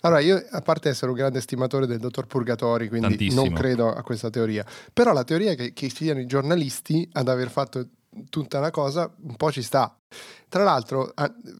Allora, 0.00 0.20
io 0.20 0.44
a 0.50 0.60
parte 0.60 0.90
essere 0.90 1.10
un 1.10 1.16
grande 1.16 1.40
stimatore 1.40 1.86
del 1.86 2.00
dottor 2.00 2.26
Purgatori, 2.26 2.88
quindi 2.88 3.08
Tantissimo. 3.08 3.44
non 3.44 3.54
credo 3.54 3.90
a 3.90 4.02
questa 4.02 4.28
teoria, 4.28 4.66
però 4.92 5.14
la 5.14 5.24
teoria 5.24 5.54
che, 5.54 5.72
che 5.72 5.88
siano 5.88 6.20
i 6.20 6.26
giornalisti 6.26 7.08
ad 7.12 7.28
aver 7.28 7.48
fatto 7.48 7.86
tutta 8.28 8.58
una 8.58 8.70
cosa 8.70 9.10
un 9.22 9.36
po' 9.36 9.52
ci 9.52 9.62
sta. 9.62 9.94
Tra 10.48 10.64
l'altro 10.64 11.14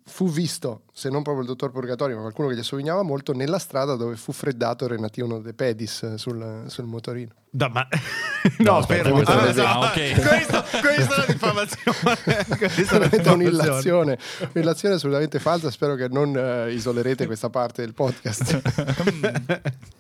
fu 0.05 0.29
visto, 0.29 0.83
se 0.93 1.09
non 1.09 1.23
proprio 1.23 1.45
il 1.45 1.49
dottor 1.49 1.71
Purgatori, 1.71 2.15
ma 2.15 2.21
qualcuno 2.23 2.49
che 2.49 2.57
gli 2.57 2.61
assomigliava 2.61 3.03
molto, 3.03 3.33
nella 3.33 3.61
strada 3.61 3.95
dove 3.95 4.17
fu 4.17 4.33
freddato 4.33 4.89
Renatino 4.89 5.39
De 5.39 5.55
Pedis 5.55 6.03
eh, 6.03 6.19
sul, 6.19 6.65
sul 6.67 6.87
motorino. 6.87 7.33
No, 7.51 7.69
ma... 7.69 7.87
No, 8.59 8.71
no, 8.73 8.77
aspetta, 8.79 9.11
questo 9.13 9.33
Ah, 9.33 9.49
è- 9.51 9.55
no, 9.55 9.63
ah, 9.65 9.79
ok. 9.81 9.93
questo, 10.27 10.65
questa 10.81 11.15
è 11.15 11.19
la 11.19 11.25
diffamazione. 11.27 12.57
Questa 12.57 12.99
è 12.99 13.29
un'illazione, 13.29 14.19
un'illazione 14.55 14.95
assolutamente 14.95 15.39
falsa. 15.39 15.71
Spero 15.71 15.95
che 15.95 16.09
non 16.09 16.35
eh, 16.37 16.73
isolerete 16.73 17.27
questa 17.27 17.51
parte 17.51 17.83
del 17.83 17.93
podcast. 17.95 19.99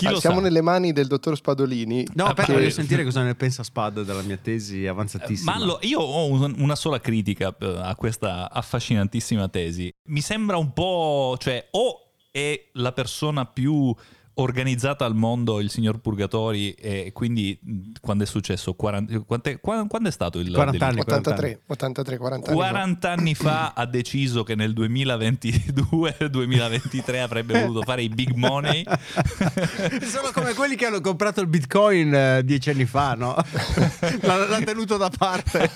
Chi 0.00 0.06
Ah, 0.06 0.10
lo 0.12 0.20
siamo 0.20 0.36
sa? 0.36 0.42
nelle 0.42 0.62
mani 0.62 0.92
del 0.92 1.06
dottor 1.06 1.36
Spadolini. 1.36 2.06
No, 2.14 2.24
aspetta, 2.24 2.46
che- 2.46 2.52
voglio 2.54 2.70
sentire 2.70 3.04
cosa 3.04 3.22
ne 3.22 3.34
pensa 3.34 3.62
Spad 3.62 4.02
della 4.02 4.22
mia 4.22 4.38
tesi 4.40 4.86
avanzatissima. 4.86 5.52
Ma 5.52 5.58
allo- 5.62 5.78
io 5.82 6.00
ho 6.00 6.26
un- 6.26 6.54
una 6.58 6.74
sola 6.74 7.00
critica 7.00 7.54
eh, 7.58 7.78
a 7.82 7.94
questa 7.96 8.50
affascinantissima 8.50 9.48
tesi. 9.48 9.92
Mi 10.08 10.20
sembra 10.22 10.56
un 10.56 10.72
po', 10.72 11.36
cioè, 11.38 11.66
o 11.72 12.12
è 12.30 12.68
la 12.74 12.92
persona 12.92 13.44
più 13.44 13.94
organizzata 14.34 15.04
al 15.04 15.14
mondo 15.14 15.60
il 15.60 15.70
signor 15.70 15.98
Purgatori 16.00 16.72
e 16.72 17.10
quindi 17.12 17.58
quando 18.00 18.24
è 18.24 18.26
successo 18.26 18.74
40, 18.74 19.20
quant'è- 19.20 19.60
qua- 19.60 19.86
quando 19.86 20.08
è 20.08 20.12
stato 20.12 20.38
il 20.38 20.50
40 20.52 20.70
delitto? 20.70 20.84
anni. 20.84 21.00
83, 21.00 21.60
83, 21.66 22.16
40 22.16 22.50
anni. 22.50 22.58
fa. 22.60 22.66
40 22.68 23.10
anni 23.10 23.34
fa 23.34 23.72
ha 23.74 23.86
deciso 23.86 24.42
che 24.42 24.54
nel 24.54 24.72
2022-2023 24.72 27.18
avrebbe 27.20 27.60
voluto 27.60 27.82
fare 27.82 28.02
i 28.02 28.08
big 28.08 28.32
money. 28.34 28.84
Sono 30.02 30.30
come 30.32 30.54
quelli 30.54 30.76
che 30.76 30.86
hanno 30.86 31.00
comprato 31.00 31.40
il 31.40 31.46
bitcoin 31.48 32.14
eh, 32.14 32.44
dieci 32.44 32.70
anni 32.70 32.86
fa, 32.86 33.14
no? 33.14 33.34
L'ha, 34.22 34.46
l'ha 34.48 34.60
tenuto 34.62 34.96
da 34.96 35.10
parte. 35.16 35.70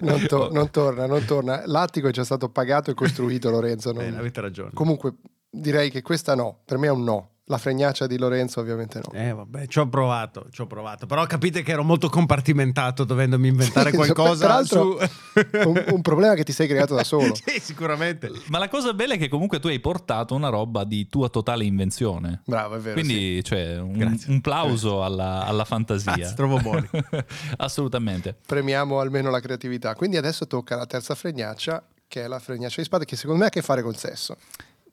Non, 0.00 0.26
to- 0.26 0.50
non 0.52 0.70
torna, 0.70 1.06
non 1.06 1.24
torna. 1.24 1.62
L'attico 1.66 2.08
è 2.08 2.10
già 2.10 2.24
stato 2.24 2.48
pagato 2.48 2.90
e 2.90 2.94
costruito, 2.94 3.50
Lorenzo. 3.50 3.92
non- 3.92 4.02
Bene, 4.04 4.18
avete 4.18 4.40
ragione. 4.40 4.70
Comunque, 4.74 5.14
direi 5.50 5.90
che 5.90 6.02
questa 6.02 6.34
no. 6.34 6.58
Per 6.64 6.78
me 6.78 6.88
è 6.88 6.90
un 6.90 7.04
no. 7.04 7.30
La 7.50 7.56
fregnaccia 7.56 8.06
di 8.06 8.18
Lorenzo, 8.18 8.60
ovviamente 8.60 9.00
no. 9.02 9.18
Eh 9.18 9.32
vabbè, 9.32 9.66
ci 9.68 9.78
ho 9.78 9.88
provato, 9.88 10.48
ci 10.50 10.60
ho 10.60 10.66
provato. 10.66 11.06
Però 11.06 11.24
capite 11.24 11.62
che 11.62 11.72
ero 11.72 11.82
molto 11.82 12.10
compartimentato 12.10 13.04
dovendomi 13.04 13.48
inventare 13.48 13.88
Sì, 13.90 13.96
qualcosa 13.96 14.46
peraltro, 14.46 14.98
su... 15.00 15.68
un, 15.68 15.84
un 15.92 16.02
problema 16.02 16.34
che 16.34 16.44
ti 16.44 16.52
sei 16.52 16.68
creato 16.68 16.94
da 16.94 17.04
solo. 17.04 17.34
sì, 17.42 17.58
sicuramente. 17.58 18.30
Ma 18.48 18.58
la 18.58 18.68
cosa 18.68 18.92
bella 18.92 19.14
è 19.14 19.18
che 19.18 19.28
comunque 19.28 19.60
tu 19.60 19.68
hai 19.68 19.80
portato 19.80 20.34
una 20.34 20.50
roba 20.50 20.84
di 20.84 21.08
tua 21.08 21.30
totale 21.30 21.64
invenzione. 21.64 22.42
Bravo, 22.44 22.76
è 22.76 22.78
vero. 22.80 23.00
sì. 23.00 23.06
Quindi 23.06 23.42
cioè, 23.44 23.78
un, 23.78 24.18
un 24.26 24.40
plauso 24.42 25.02
alla, 25.02 25.46
alla 25.46 25.64
fantasia. 25.64 26.16
Grazie, 26.16 26.34
trovo 26.36 26.58
buoni. 26.58 26.86
Assolutamente. 27.56 28.36
Premiamo 28.44 29.00
almeno 29.00 29.30
la 29.30 29.40
creatività. 29.40 29.94
Quindi 29.94 30.18
adesso 30.18 30.46
tocca 30.46 30.76
la 30.76 30.84
terza 30.84 31.14
fregnaccia, 31.14 31.82
che 32.06 32.24
è 32.24 32.26
la 32.26 32.38
fregnaccia 32.38 32.76
di 32.82 32.84
spade, 32.84 33.06
che 33.06 33.16
secondo 33.16 33.38
me 33.38 33.44
ha 33.44 33.48
a 33.48 33.50
che 33.50 33.62
fare 33.62 33.80
col 33.80 33.96
sesso. 33.96 34.36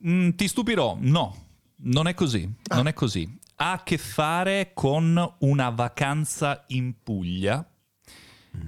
Mm, 0.08 0.32
ti 0.32 0.48
stupirò, 0.48 0.98
no, 1.00 1.45
non 1.78 2.08
è 2.08 2.14
così, 2.14 2.52
non 2.70 2.88
è 2.88 2.94
così. 2.94 3.38
Ha 3.58 3.72
a 3.74 3.84
che 3.84 3.98
fare 3.98 4.72
con 4.74 5.34
una 5.40 5.70
vacanza 5.70 6.64
in 6.68 6.94
Puglia 7.04 7.66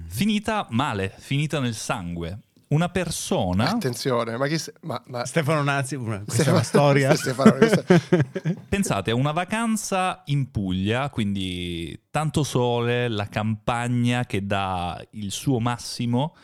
finita 0.06 0.66
male, 0.70 1.14
finita 1.18 1.60
nel 1.60 1.74
sangue. 1.74 2.40
Una 2.68 2.90
persona, 2.90 3.70
Attenzione, 3.70 4.36
ma 4.36 4.46
chi 4.46 4.58
se- 4.58 4.74
ma, 4.82 5.02
ma- 5.06 5.24
Stefano 5.24 5.62
Nazzi, 5.62 5.94
una- 5.94 6.18
questa 6.22 6.32
è 6.32 6.34
Stefano- 6.34 6.56
una 6.56 6.62
storia. 6.64 7.14
Stefano, 7.16 7.52
questa- 7.52 8.54
pensate 8.68 9.10
una 9.10 9.32
vacanza 9.32 10.22
in 10.26 10.50
Puglia, 10.50 11.08
quindi 11.08 11.98
tanto 12.10 12.42
sole, 12.42 13.08
la 13.08 13.26
campagna 13.28 14.26
che 14.26 14.44
dà 14.44 15.02
il 15.12 15.30
suo 15.30 15.60
massimo 15.60 16.36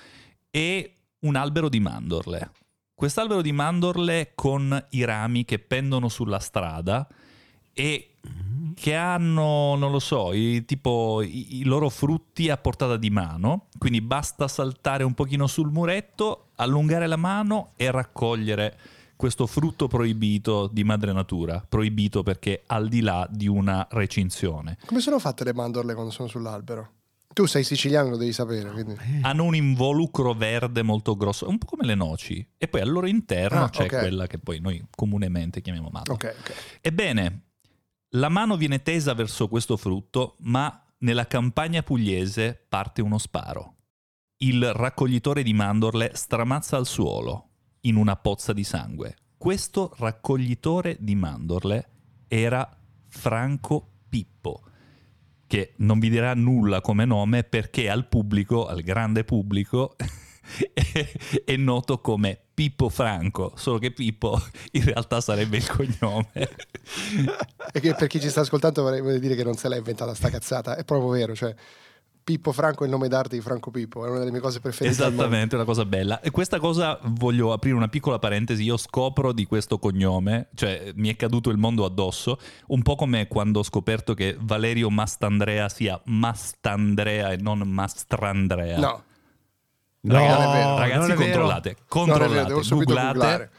e 0.51 0.95
un 1.21 1.37
albero 1.37 1.69
di 1.69 1.81
mandorle. 1.81 2.51
Quest'albero 2.95 3.43
di 3.43 3.53
mandorle 3.53 4.33
con 4.35 4.87
i 4.91 5.05
rami 5.05 5.45
che 5.45 5.59
pendono 5.59 6.09
sulla 6.09 6.39
strada 6.39 7.07
e 7.73 8.15
che 8.75 8.95
hanno, 8.95 9.75
non 9.77 9.91
lo 9.91 9.99
so, 9.99 10.33
i, 10.33 10.65
tipo 10.65 11.21
i, 11.23 11.59
i 11.59 11.65
loro 11.65 11.89
frutti 11.89 12.51
a 12.51 12.57
portata 12.57 12.97
di 12.97 13.11
mano, 13.11 13.67
quindi 13.79 14.01
basta 14.01 14.49
saltare 14.49 15.05
un 15.05 15.15
pochino 15.15 15.47
sul 15.47 15.71
muretto, 15.71 16.51
allungare 16.57 17.07
la 17.07 17.17
mano 17.17 17.73
e 17.77 17.91
raccogliere 17.91 18.79
questo 19.17 19.47
frutto 19.47 19.89
proibito 19.89 20.69
di 20.69 20.85
madre 20.85 21.13
natura, 21.13 21.65
proibito 21.67 22.23
perché 22.23 22.63
al 22.67 22.89
di 22.89 23.01
là 23.01 23.27
di 23.31 23.49
una 23.49 23.87
recinzione. 23.91 24.79
Come 24.87 25.01
sono 25.01 25.19
fatte 25.19 25.45
le 25.45 25.55
mandorle 25.55 25.95
quando 25.95 26.11
sono 26.11 26.29
sull'albero? 26.29 26.91
Tu 27.35 27.47
sei 27.47 27.65
siciliano, 27.65 28.11
lo 28.11 28.17
devi 28.17 28.33
sapere. 28.33 28.71
Quindi. 28.71 28.97
Hanno 29.23 29.45
un 29.45 29.55
involucro 29.55 30.33
verde 30.35 30.83
molto 30.83 31.17
grosso, 31.17 31.49
un 31.49 31.59
po' 31.59 31.67
come 31.67 31.85
le 31.85 31.95
noci, 31.95 32.47
e 32.57 32.69
poi 32.69 32.81
al 32.81 32.89
loro 32.91 33.07
interno 33.07 33.65
Ah, 33.65 33.69
c'è 33.69 33.85
ok. 33.85 33.99
quella 33.99 34.27
che 34.27 34.39
poi 34.39 34.61
noi 34.61 34.83
comunemente 34.95 35.61
chiamiamo 35.61 35.89
mandorla. 35.93 36.15
Ok, 36.31 36.37
ok. 36.39 36.55
Ebbene, 36.81 37.43
la 38.11 38.29
mano 38.29 38.57
viene 38.57 38.83
tesa 38.83 39.13
verso 39.15 39.49
questo 39.49 39.77
frutto, 39.77 40.37
ma 40.41 40.81
nella 40.99 41.27
campagna 41.27 41.83
pugliese 41.83 42.65
parte 42.69 43.03
uno 43.03 43.19
sparo. 43.19 43.75
Il 44.39 44.73
raccoglitore 44.73 45.43
di 45.43 45.53
mandorle 45.53 46.13
stramazza 46.15 46.77
al 46.77 46.87
suolo 46.87 47.49
in 47.81 47.97
una 47.97 48.17
pozza 48.17 48.53
di 48.53 48.65
sangue. 48.65 49.17
Questo 49.37 49.93
raccoglitore 49.99 50.97
di 51.01 51.15
mandorle 51.17 51.89
era 52.29 52.67
Franco 53.09 53.91
Pippo, 54.09 54.63
che 55.47 55.75
non 55.77 55.99
vi 55.99 56.11
dirà 56.11 56.35
nulla 56.35 56.81
come 56.81 57.05
nome 57.05 57.45
perché 57.45 57.89
al 57.89 58.07
pubblico, 58.09 58.67
al 58.67 58.83
grande 58.83 59.25
pubblico, 59.25 59.97
è, 61.45 61.57
noto 61.57 62.01
come 62.01 62.39
Pippo 62.53 62.89
Franco, 62.89 63.53
solo 63.57 63.79
che 63.79 63.91
Pippo 63.91 64.41
in 64.73 64.85
realtà 64.85 65.21
sarebbe 65.21 65.57
il 65.57 65.67
cognome. 65.67 66.33
E 67.73 67.81
che 67.81 67.95
per 67.95 68.07
chi 68.09 68.21
ci 68.21 68.29
sta 68.29 68.43
ascoltando 68.43 68.83
vorrei 68.83 69.19
dire 69.19 69.35
che 69.35 69.43
non 69.43 69.55
se 69.55 69.69
l'ha 69.69 69.77
inventata 69.77 70.15
sta 70.15 70.29
cazzata, 70.29 70.77
è 70.77 70.85
proprio 70.85 71.09
vero, 71.09 71.35
cioè 71.35 71.53
Pippo 72.25 72.53
Franco 72.53 72.85
è 72.85 72.87
il 72.87 72.91
nome 72.93 73.07
d'arte 73.09 73.37
di 73.37 73.43
Franco 73.43 73.71
Pippo, 73.71 74.07
è 74.07 74.09
una 74.09 74.19
delle 74.21 74.31
mie 74.31 74.41
cose 74.41 74.59
preferite. 74.59 74.95
Esattamente, 74.95 75.57
una 75.57 75.67
cosa 75.67 75.85
bella. 75.85 76.21
E 76.21 76.31
questa 76.31 76.59
cosa 76.59 76.99
voglio 77.03 77.53
aprire 77.53 77.77
una 77.77 77.89
piccola 77.89 78.19
parentesi. 78.19 78.63
Io 78.63 78.79
scopro 78.79 79.33
di 79.33 79.45
questo 79.45 79.79
cognome, 79.79 80.49
cioè 80.55 80.93
mi 80.95 81.11
è 81.11 81.17
caduto 81.17 81.51
il 81.51 81.59
mondo 81.59 81.85
addosso, 81.85 82.39
un 82.69 82.81
po' 82.81 82.95
come 82.97 83.29
quando 83.29 83.59
ho 83.59 83.63
scoperto 83.63 84.15
che 84.15 84.37
Valerio 84.41 84.89
Mastandrea 84.89 85.69
sia 85.69 86.01
Mastandrea 86.07 87.33
e 87.33 87.37
non 87.37 87.59
Mastrandrea. 87.59 88.79
No, 88.79 89.03
No, 90.05 90.19
è. 90.19 90.79
Ragazzi, 90.79 90.99
non 90.99 91.11
è 91.11 91.15
vero. 91.15 91.23
controllate, 91.31 91.71
è 91.71 91.77
controllate, 91.89 92.63
subito 92.63 92.95
googlate. 92.95 93.51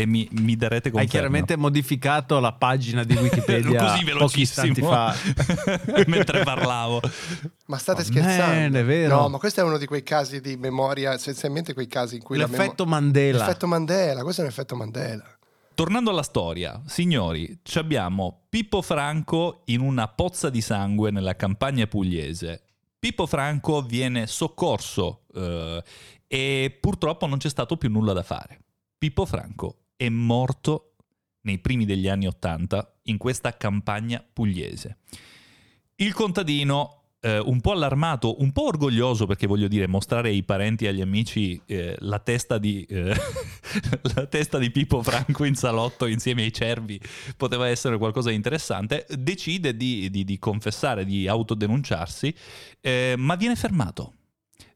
E 0.00 0.06
mi, 0.06 0.28
mi 0.30 0.54
darete 0.54 0.86
Hai 0.88 0.92
conferma. 0.92 1.10
chiaramente 1.10 1.56
modificato 1.56 2.38
la 2.38 2.52
pagina 2.52 3.02
di 3.02 3.14
Wikipedia 3.16 3.80
Così 3.90 4.04
velocissimo 4.04 4.74
fa. 4.88 5.12
mentre 6.06 6.44
parlavo. 6.44 7.00
ma 7.66 7.78
state 7.78 8.02
Oh, 8.02 8.04
scherzando? 8.04 8.54
man, 8.60 8.74
è 8.76 8.84
vero. 8.84 9.16
No, 9.22 9.28
ma 9.28 9.38
questo 9.38 9.60
è 9.60 9.64
uno 9.64 9.76
di 9.76 9.86
quei 9.86 10.04
casi 10.04 10.40
di 10.40 10.56
memoria, 10.56 11.14
essenzialmente 11.14 11.74
quei 11.74 11.88
casi 11.88 12.14
in 12.14 12.22
cui 12.22 12.36
la 12.36 12.46
L'effetto 12.46 12.84
memo- 12.84 12.96
Mandela. 13.00 13.38
L'effetto 13.44 13.66
Mandela, 13.66 14.22
questo 14.22 14.42
è 14.42 14.44
un 14.44 14.50
effetto 14.50 14.76
Mandela. 14.76 15.24
Tornando 15.74 16.10
alla 16.10 16.22
storia, 16.22 16.80
signori, 16.86 17.58
ci 17.64 17.78
abbiamo 17.78 18.42
Pippo 18.48 18.82
Franco 18.82 19.62
in 19.64 19.80
una 19.80 20.06
pozza 20.06 20.48
di 20.48 20.60
sangue 20.60 21.10
nella 21.10 21.34
campagna 21.34 21.86
pugliese. 21.88 22.62
Pippo 23.00 23.26
Franco 23.26 23.82
viene 23.82 24.28
soccorso 24.28 25.22
eh, 25.34 25.82
e 26.28 26.78
purtroppo 26.80 27.26
non 27.26 27.38
c'è 27.38 27.48
stato 27.48 27.76
più 27.76 27.90
nulla 27.90 28.12
da 28.12 28.22
fare. 28.22 28.60
Pippo 28.98 29.24
Franco 29.24 29.76
è 29.98 30.08
morto 30.08 30.94
nei 31.40 31.58
primi 31.58 31.84
degli 31.84 32.08
anni 32.08 32.26
Ottanta 32.28 32.94
in 33.04 33.18
questa 33.18 33.56
campagna 33.56 34.24
pugliese. 34.32 34.98
Il 35.96 36.14
contadino, 36.14 37.14
eh, 37.20 37.40
un 37.40 37.60
po' 37.60 37.72
allarmato, 37.72 38.40
un 38.40 38.52
po' 38.52 38.66
orgoglioso 38.66 39.26
perché 39.26 39.48
voglio 39.48 39.66
dire, 39.66 39.88
mostrare 39.88 40.28
ai 40.28 40.44
parenti 40.44 40.84
e 40.84 40.88
agli 40.88 41.00
amici 41.00 41.60
eh, 41.66 41.96
la, 41.98 42.20
testa 42.20 42.58
di, 42.58 42.84
eh, 42.84 43.12
la 44.14 44.26
testa 44.26 44.58
di 44.58 44.70
Pippo 44.70 45.02
Franco 45.02 45.42
in 45.42 45.56
salotto 45.56 46.06
insieme 46.06 46.42
ai 46.42 46.52
cervi 46.52 47.00
poteva 47.36 47.66
essere 47.66 47.98
qualcosa 47.98 48.28
di 48.28 48.36
interessante, 48.36 49.04
decide 49.18 49.76
di, 49.76 50.08
di- 50.10 50.24
di 50.24 50.38
confessare, 50.38 51.04
di 51.04 51.26
autodenunciarsi, 51.26 52.32
eh, 52.80 53.14
ma 53.18 53.34
viene 53.34 53.56
fermato. 53.56 54.12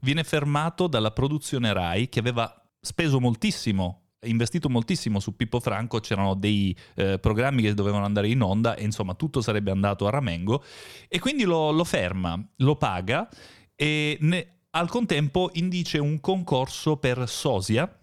Viene 0.01 0.25
fermato 0.25 0.89
dalla 0.89 1.13
produzione 1.13 1.73
RAI 1.73 2.09
che 2.09 2.19
aveva 2.19 2.53
speso 2.81 3.21
moltissimo 3.21 4.02
investito 4.25 4.69
moltissimo 4.69 5.21
su 5.21 5.37
Pippo 5.37 5.61
Franco, 5.61 6.01
c'erano 6.01 6.35
dei 6.35 6.77
eh, 6.95 7.19
programmi 7.19 7.63
che 7.63 7.75
dovevano 7.75 8.05
andare 8.05 8.29
in 8.29 8.41
onda 8.41 8.75
e 8.75 8.85
insomma 8.85 9.15
tutto 9.15 9.41
sarebbe 9.41 9.71
andato 9.71 10.07
a 10.07 10.11
ramengo. 10.11 10.65
E 11.09 11.19
quindi 11.19 11.45
lo, 11.45 11.71
lo 11.71 11.85
ferma, 11.85 12.41
lo 12.57 12.77
paga 12.77 13.29
e 13.75 14.17
ne- 14.21 14.47
al 14.71 14.89
contempo 14.89 15.51
indice 15.55 15.99
un 15.99 16.21
concorso 16.21 16.97
per 16.97 17.29
Sosia 17.29 18.02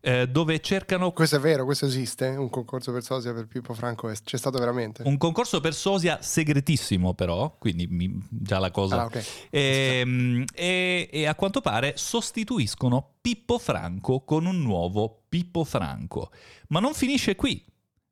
eh, 0.00 0.28
dove 0.28 0.60
cercano 0.60 1.12
Questo 1.12 1.36
è 1.36 1.40
vero, 1.40 1.64
questo 1.64 1.86
esiste? 1.86 2.28
Un 2.28 2.48
concorso 2.50 2.92
per 2.92 3.02
sosia 3.02 3.32
per 3.32 3.46
Pippo 3.46 3.74
Franco? 3.74 4.12
C'è 4.22 4.36
stato 4.36 4.58
veramente? 4.58 5.02
un 5.04 5.16
concorso 5.16 5.60
per 5.60 5.74
Sosia 5.74 6.18
segretissimo 6.22 7.14
però, 7.14 7.56
quindi 7.58 7.86
mi- 7.86 8.18
già 8.30 8.58
la 8.58 8.70
cosa... 8.70 9.02
Ah, 9.02 9.04
ok. 9.06 9.24
Ehm, 9.50 10.44
E, 10.54 11.08
e 11.12 11.26
a 11.26 11.34
quanto 11.34 11.60
pare 11.60 11.94
sostituiscono 11.96 13.14
Pippo 13.20 13.58
Franco 13.58 14.20
con 14.24 14.46
un 14.46 14.60
nuovo 14.62 15.24
Pippo 15.28 15.64
Franco. 15.64 16.30
Ma 16.68 16.80
non 16.80 16.94
finisce 16.94 17.34
qui, 17.36 17.64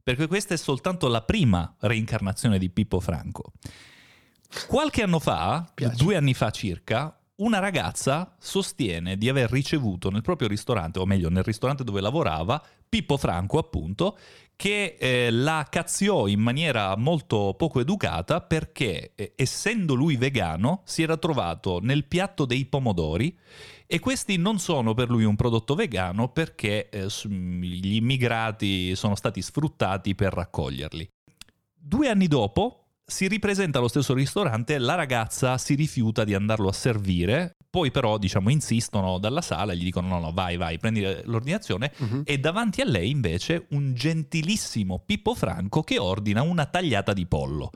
perché 0.03 0.27
questa 0.27 0.55
è 0.55 0.57
soltanto 0.57 1.09
la 1.09 1.23
prima 1.23 1.75
reincarnazione 1.81 2.59
di 2.59 2.69
Pippo 2.71 3.01
Franco. 3.01 3.53
Qualche 4.69 5.03
anno 5.03 5.19
fa, 5.19 5.69
due 5.97 6.17
anni 6.17 6.35
fa 6.35 6.51
circa, 6.51 7.17
una 7.37 7.59
ragazza 7.59 8.37
sostiene 8.39 9.17
di 9.17 9.29
aver 9.29 9.51
ricevuto 9.51 10.11
nel 10.11 10.23
proprio 10.23 10.47
ristorante, 10.47 11.01
o 11.01 11.07
meglio 11.07 11.29
nel 11.29 11.43
ristorante 11.43 11.83
dove 11.83 12.01
lavorava, 12.01 12.63
Pippo 12.89 13.17
Franco 13.17 13.59
appunto, 13.59 14.17
che 14.55 14.97
eh, 14.99 15.31
la 15.33 15.67
cazziò 15.69 16.29
in 16.29 16.41
maniera 16.41 16.97
molto 16.97 17.55
poco 17.57 17.81
educata 17.81 18.41
perché, 18.41 19.13
eh, 19.17 19.33
essendo 19.35 19.95
lui 19.95 20.17
vegano, 20.17 20.83
si 20.85 21.03
era 21.03 21.17
trovato 21.17 21.81
nel 21.81 22.05
piatto 22.05 22.45
dei 22.45 22.67
pomodori 22.67 23.37
e 23.87 23.99
questi 23.99 24.37
non 24.37 24.59
sono 24.59 24.95
per 24.95 25.11
lui 25.11 25.25
un 25.25 25.35
prodotto 25.35 25.75
vegano 25.75 26.29
perché 26.29 26.89
eh, 26.89 27.09
gli 27.29 27.97
immigrati 27.97 28.95
sono 28.95 29.17
stati 29.17 29.43
sfruttati 29.43 30.15
per 30.15 30.33
raccoglierli. 30.33 31.09
Due 31.75 32.09
anni 32.09 32.29
dopo 32.29 32.84
si 33.07 33.29
ripresenta 33.29 33.79
allo 33.79 33.89
stesso 33.89 34.15
ristorante, 34.15 34.79
la 34.79 34.95
ragazza 34.95 35.59
si 35.59 35.75
rifiuta 35.75 36.25
di 36.25 36.35
andarlo 36.35 36.69
a 36.69 36.73
servire, 36.73 37.57
poi 37.69 37.91
però 37.91 38.19
diciamo 38.19 38.51
insistono 38.51 39.19
dalla 39.19 39.43
sala, 39.43 39.75
gli 39.75 39.85
dicono 39.85 40.09
no 40.09 40.21
no 40.21 40.33
vai 40.33 40.57
vai 40.57 40.79
prendi 40.79 41.03
l'ordinazione 41.25 41.93
Mhm. 41.99 42.23
e 42.25 42.39
davanti 42.39 42.81
a 42.81 42.85
lei 42.87 43.11
invece 43.11 43.67
un 43.71 43.95
gentilissimo 43.95 45.03
Pippo 45.05 45.35
Franco 45.35 45.83
che 45.83 45.99
ordina 45.99 46.43
una 46.43 46.67
tagliata 46.67 47.13
di 47.13 47.27
pollo. 47.27 47.71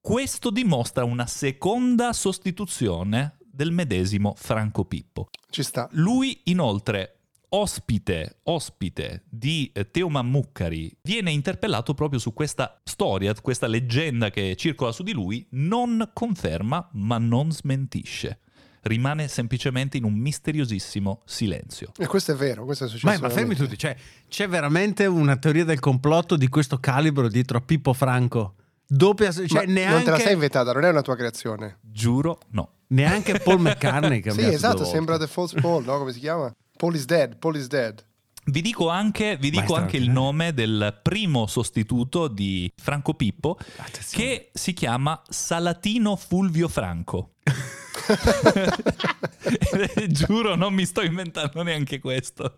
Questo 0.00 0.50
dimostra 0.50 1.04
una 1.04 1.26
seconda 1.26 2.12
sostituzione 2.12 3.36
del 3.44 3.70
medesimo 3.70 4.34
Franco 4.36 4.84
Pippo. 4.84 5.28
Ci 5.50 5.62
sta. 5.62 5.88
Lui 5.92 6.40
inoltre 6.44 7.18
ospite, 7.54 8.38
ospite 8.44 9.24
di 9.28 9.70
eh, 9.74 9.90
Teo 9.90 10.08
Mammucari 10.08 10.96
viene 11.02 11.30
interpellato 11.30 11.94
proprio 11.94 12.18
su 12.18 12.32
questa 12.32 12.80
storia, 12.84 13.34
questa 13.34 13.66
leggenda 13.66 14.30
che 14.30 14.54
circola 14.56 14.92
su 14.92 15.02
di 15.02 15.12
lui, 15.12 15.46
non 15.50 16.10
conferma 16.12 16.88
ma 16.92 17.18
non 17.18 17.50
smentisce. 17.52 18.38
Rimane 18.82 19.28
semplicemente 19.28 19.96
in 19.96 20.04
un 20.04 20.14
misteriosissimo 20.14 21.22
silenzio. 21.24 21.92
E 21.96 22.06
questo 22.06 22.32
è 22.32 22.34
vero, 22.34 22.64
questo 22.64 22.86
è 22.86 22.88
successo. 22.88 23.20
Ma, 23.20 23.28
ma 23.28 23.32
fermi 23.32 23.54
tutti, 23.54 23.78
cioè, 23.78 23.94
c'è 24.28 24.48
veramente 24.48 25.06
una 25.06 25.36
teoria 25.36 25.64
del 25.64 25.78
complotto 25.78 26.36
di 26.36 26.48
questo 26.48 26.78
calibro 26.78 27.28
dietro 27.28 27.58
a 27.58 27.60
Pippo 27.60 27.92
Franco? 27.92 28.54
Doppia, 28.84 29.30
cioè, 29.30 29.46
Ma 29.52 29.72
neanche, 29.72 29.94
Non 29.94 30.04
te 30.04 30.10
la 30.10 30.18
sei 30.18 30.32
inventata, 30.32 30.72
non 30.72 30.84
è 30.84 30.88
una 30.88 31.02
tua 31.02 31.16
creazione. 31.16 31.78
Giuro, 31.80 32.40
no. 32.50 32.70
neanche 32.88 33.38
Paul 33.38 33.60
McCartney 33.60 34.20
che 34.20 34.30
ha 34.30 34.32
Sì, 34.32 34.44
esatto, 34.44 34.84
sembra. 34.84 35.16
The 35.16 35.28
False 35.28 35.60
Paul, 35.60 35.84
no? 35.84 35.98
Come 35.98 36.12
si 36.12 36.18
chiama? 36.18 36.52
Paul 36.82 36.96
is 36.96 37.04
dead, 37.04 37.36
Paul 37.36 37.54
is 37.54 37.68
dead. 37.68 38.04
Vi 38.46 38.60
dico 38.60 38.88
anche, 38.88 39.36
vi 39.36 39.50
dico 39.50 39.76
anche 39.76 39.98
il 39.98 40.10
straordinario. 40.10 40.20
nome 40.20 40.52
del 40.52 40.98
primo 41.00 41.46
sostituto 41.46 42.26
di 42.26 42.68
Franco 42.74 43.14
Pippo, 43.14 43.56
Attenzione. 43.76 44.24
che 44.24 44.50
si 44.52 44.72
chiama 44.72 45.22
Salatino 45.28 46.16
Fulvio 46.16 46.66
Franco. 46.66 47.34
Giuro, 50.08 50.56
non 50.56 50.74
mi 50.74 50.84
sto 50.84 51.02
inventando 51.02 51.62
neanche 51.62 52.00
questo. 52.00 52.52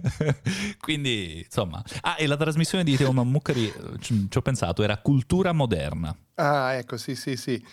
Quindi, 0.78 1.40
insomma. 1.42 1.82
Ah, 2.02 2.16
e 2.18 2.26
la 2.26 2.36
trasmissione 2.36 2.84
di 2.84 2.96
Teo 2.96 3.12
Mammucari, 3.12 3.66
eh, 3.66 3.98
ci 4.00 4.26
ci 4.28 4.36
ho 4.36 4.42
pensato, 4.42 4.82
era 4.82 4.98
Cultura 4.98 5.52
Moderna. 5.52 6.14
Ah, 6.34 6.74
ecco, 6.74 6.98
sì, 6.98 7.14
sì, 7.14 7.36
sì. 7.36 7.64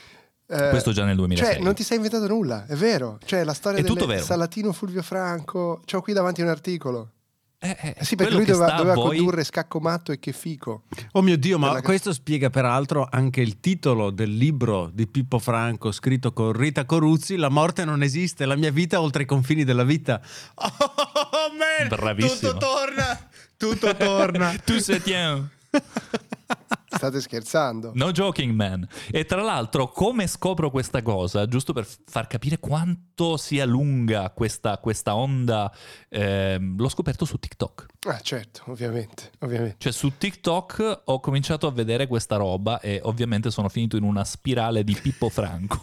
Eh, 0.47 0.69
Questo 0.69 0.91
già 0.91 1.05
nel 1.05 1.15
2006. 1.15 1.53
Cioè, 1.55 1.63
non 1.63 1.73
ti 1.73 1.83
sei 1.83 1.97
inventato 1.97 2.27
nulla, 2.27 2.65
è 2.67 2.75
vero. 2.75 3.17
Cioè, 3.25 3.43
la 3.43 3.53
storia 3.53 3.79
È 3.79 3.81
del 3.81 3.89
tutto 3.91 4.05
vero. 4.05 4.23
Salatino 4.23 4.71
Fulvio 4.73 5.01
Franco. 5.01 5.81
C'ho 5.85 6.01
qui 6.01 6.13
davanti 6.13 6.41
un 6.41 6.49
articolo. 6.49 7.09
Eh, 7.57 7.75
eh, 7.81 7.95
Eh 7.97 8.05
sì, 8.05 8.15
perché 8.15 8.33
lui 8.35 8.45
doveva, 8.45 8.73
doveva 8.73 8.93
voi- 8.93 9.15
condurre 9.17 9.43
Scacco 9.43 9.79
Matto 9.79 10.11
e 10.11 10.19
Che 10.19 10.33
Fico. 10.33 10.83
Oh 11.13 11.21
mio 11.23 11.35
Dio, 11.35 11.57
ma 11.57 11.75
che- 11.75 11.81
questo 11.81 12.13
spiega 12.13 12.51
peraltro 12.51 13.07
anche 13.09 13.41
il 13.41 13.59
titolo 13.59 14.11
del 14.11 14.35
libro 14.37 14.91
di 14.93 15.07
Pippo 15.07 15.39
Franco 15.39 15.91
scritto 15.91 16.31
con 16.31 16.51
Rita 16.51 16.85
Coruzzi, 16.85 17.37
La 17.37 17.49
morte 17.49 17.83
non 17.83 18.03
esiste, 18.03 18.45
la 18.45 18.55
mia 18.55 18.71
vita 18.71 19.01
oltre 19.01 19.23
i 19.23 19.25
confini 19.25 19.63
della 19.63 19.83
vita. 19.83 20.21
Oh 20.57 21.51
man, 21.57 21.87
Bravissimo. 21.87 22.51
tutto 22.51 22.57
torna, 22.57 23.19
tutto 23.57 23.95
torna. 23.95 24.53
Tu 24.63 24.77
se 24.79 25.01
tiens. 25.01 25.43
State 26.87 27.19
scherzando? 27.19 27.91
No 27.93 28.11
joking, 28.11 28.53
man. 28.53 28.87
E 29.11 29.25
tra 29.25 29.41
l'altro, 29.41 29.89
come 29.89 30.27
scopro 30.27 30.69
questa 30.69 31.01
cosa, 31.01 31.45
giusto 31.45 31.73
per 31.73 31.85
far 32.05 32.27
capire 32.27 32.59
quanto 32.59 33.37
sia 33.37 33.65
lunga 33.65 34.29
questa, 34.31 34.77
questa 34.77 35.15
onda, 35.15 35.71
ehm, 36.09 36.77
l'ho 36.77 36.89
scoperto 36.89 37.25
su 37.25 37.37
TikTok. 37.37 37.85
Ah, 38.07 38.19
certo, 38.19 38.63
ovviamente, 38.67 39.31
ovviamente. 39.39 39.75
Cioè, 39.79 39.91
su 39.91 40.17
TikTok 40.17 41.01
ho 41.05 41.19
cominciato 41.19 41.67
a 41.67 41.71
vedere 41.71 42.07
questa 42.07 42.35
roba 42.37 42.79
e 42.79 42.99
ovviamente 43.03 43.51
sono 43.51 43.67
finito 43.67 43.97
in 43.97 44.03
una 44.03 44.23
spirale 44.23 44.83
di 44.83 44.95
Pippo 44.95 45.29
Franco. 45.29 45.79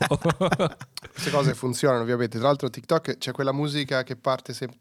Queste 1.13 1.31
cose 1.31 1.55
funzionano, 1.55 2.03
ovviamente. 2.03 2.39
Tra 2.39 2.47
l'altro, 2.47 2.71
TikTok 2.71 3.19
c'è 3.19 3.33
quella 3.33 3.53
musica 3.53 4.03
che 4.03 4.17
parte 4.17 4.53
sempre. 4.55 4.79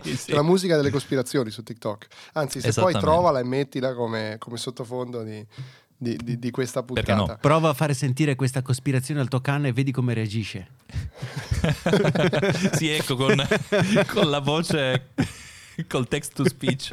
sì, 0.00 0.16
sì. 0.16 0.32
La 0.32 0.42
musica 0.42 0.76
delle 0.76 0.90
cospirazioni 0.90 1.50
su 1.50 1.62
TikTok. 1.62 2.06
Anzi, 2.34 2.60
se 2.60 2.72
poi 2.72 2.92
trovala 2.92 3.40
e 3.40 3.44
mettila 3.44 3.94
come, 3.94 4.36
come 4.38 4.56
sottofondo 4.56 5.22
di, 5.22 5.44
di- 5.96 6.16
di- 6.16 6.38
di 6.38 6.50
questa 6.50 6.82
Perché 6.82 7.12
puntata. 7.12 7.32
no? 7.32 7.38
Prova 7.40 7.68
a 7.70 7.74
fare 7.74 7.94
sentire 7.94 8.34
questa 8.36 8.62
cospirazione 8.62 9.20
al 9.20 9.28
tuo 9.28 9.40
cane 9.40 9.68
e 9.68 9.72
vedi 9.72 9.90
come 9.92 10.14
reagisce. 10.14 10.68
sì, 12.74 12.88
ecco, 12.88 13.16
con, 13.16 13.34
con 14.12 14.30
la 14.30 14.40
voce, 14.40 15.08
col 15.88 16.08
text 16.08 16.34
to 16.34 16.48
speech. 16.48 16.90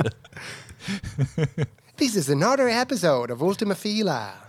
This 1.95 2.15
is 2.15 2.29
another 2.29 2.67
episode 2.67 3.31
of 3.31 3.41
Ultima 3.41 3.73
Fila. 3.75 4.46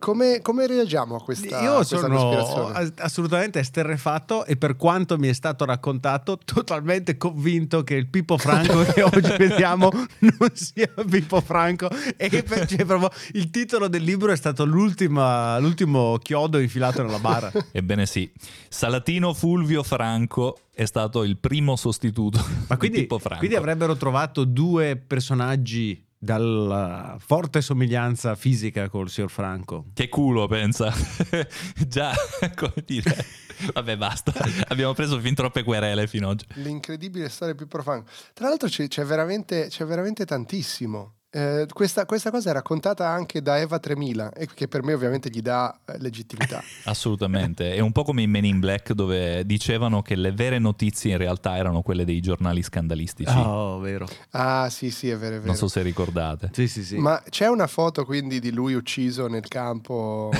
Come, 0.00 0.40
come 0.40 0.66
reagiamo 0.66 1.16
a 1.16 1.22
questa, 1.22 1.60
Io 1.60 1.74
questa 1.74 1.98
sono 1.98 2.72
assolutamente 2.96 3.58
esterrefatto 3.58 4.46
e 4.46 4.56
per 4.56 4.76
quanto 4.76 5.18
mi 5.18 5.28
è 5.28 5.34
stato 5.34 5.66
raccontato, 5.66 6.38
totalmente 6.42 7.18
convinto 7.18 7.84
che 7.84 7.96
il 7.96 8.08
Pippo 8.08 8.38
Franco 8.38 8.82
che 8.92 9.02
oggi 9.02 9.34
vediamo 9.36 9.90
non 10.20 10.50
sia 10.54 10.90
Pippo 11.08 11.42
Franco 11.42 11.90
e 12.16 12.30
che 12.30 12.42
per- 12.42 12.66
cioè, 12.66 12.86
proprio 12.86 13.10
il 13.32 13.50
titolo 13.50 13.88
del 13.88 14.02
libro 14.02 14.32
è 14.32 14.36
stato 14.36 14.64
l'ultima- 14.64 15.58
l'ultimo 15.58 16.16
chiodo 16.16 16.58
infilato 16.58 17.02
nella 17.02 17.18
bara. 17.18 17.52
Ebbene 17.70 18.06
sì, 18.06 18.32
Salatino 18.70 19.34
Fulvio 19.34 19.82
Franco 19.82 20.60
è 20.72 20.86
stato 20.86 21.24
il 21.24 21.36
primo 21.36 21.76
sostituto 21.76 22.42
Ma 22.68 22.78
quindi, 22.78 22.96
di 22.96 23.02
Pippo 23.02 23.18
Franco. 23.18 23.40
quindi 23.40 23.56
avrebbero 23.56 23.96
trovato 23.96 24.44
due 24.44 24.96
personaggi 24.96 26.02
dalla 26.22 27.16
forte 27.18 27.62
somiglianza 27.62 28.34
fisica 28.34 28.90
col 28.90 29.08
signor 29.08 29.30
Franco. 29.30 29.86
Che 29.94 30.10
culo, 30.10 30.46
pensa. 30.46 30.92
Già, 31.88 32.12
come 32.54 32.84
dire. 32.84 33.24
Vabbè, 33.72 33.96
basta. 33.96 34.32
Abbiamo 34.68 34.92
preso 34.92 35.18
fin 35.18 35.34
troppe 35.34 35.62
querele 35.62 36.06
fino 36.06 36.28
ad 36.28 36.40
oggi. 36.40 36.60
L'incredibile 36.60 37.30
storia 37.30 37.54
più 37.54 37.66
profana. 37.66 38.04
Tra 38.34 38.48
l'altro 38.48 38.68
c'è, 38.68 38.86
c'è 38.86 39.04
veramente, 39.04 39.68
c'è 39.68 39.86
veramente 39.86 40.26
tantissimo. 40.26 41.19
Eh, 41.32 41.66
questa, 41.72 42.06
questa 42.06 42.32
cosa 42.32 42.50
è 42.50 42.52
raccontata 42.52 43.06
anche 43.06 43.40
da 43.40 43.58
Eva 43.60 43.78
3000 43.78 44.32
e 44.32 44.48
che 44.52 44.66
per 44.66 44.82
me 44.82 44.94
ovviamente 44.94 45.30
gli 45.30 45.40
dà 45.40 45.78
eh, 45.86 45.98
legittimità. 45.98 46.60
Assolutamente. 46.86 47.72
È 47.74 47.78
un 47.78 47.92
po' 47.92 48.02
come 48.02 48.22
in 48.22 48.30
Men 48.30 48.44
in 48.44 48.58
Black 48.58 48.92
dove 48.92 49.46
dicevano 49.46 50.02
che 50.02 50.16
le 50.16 50.32
vere 50.32 50.58
notizie 50.58 51.12
in 51.12 51.18
realtà 51.18 51.56
erano 51.56 51.82
quelle 51.82 52.04
dei 52.04 52.20
giornali 52.20 52.62
scandalistici. 52.62 53.32
Oh, 53.36 53.78
vero. 53.78 54.08
ah 54.30 54.68
sì 54.70 54.90
sì 54.90 55.08
è 55.08 55.16
vero 55.16 55.36
è 55.36 55.38
vero. 55.38 55.46
Non 55.46 55.56
so 55.56 55.68
se 55.68 55.82
ricordate. 55.82 56.50
Sì, 56.52 56.66
sì, 56.66 56.82
sì. 56.82 56.96
Ma 56.96 57.22
c'è 57.28 57.46
una 57.48 57.68
foto 57.68 58.04
quindi 58.04 58.40
di 58.40 58.50
lui 58.50 58.74
ucciso 58.74 59.28
nel 59.28 59.46
campo? 59.46 60.30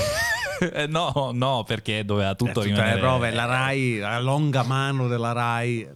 Eh, 0.60 0.86
no, 0.88 1.30
no, 1.32 1.64
perché 1.66 2.04
doveva 2.04 2.34
tutto 2.34 2.60
Eh, 2.60 2.64
rimanere... 2.66 2.94
le 2.96 3.00
prove, 3.00 3.30
la 3.30 3.44
Rai, 3.46 3.98
la 3.98 4.20
longa 4.20 4.62
mano 4.62 5.08
della 5.08 5.32
Rai. 5.32 5.88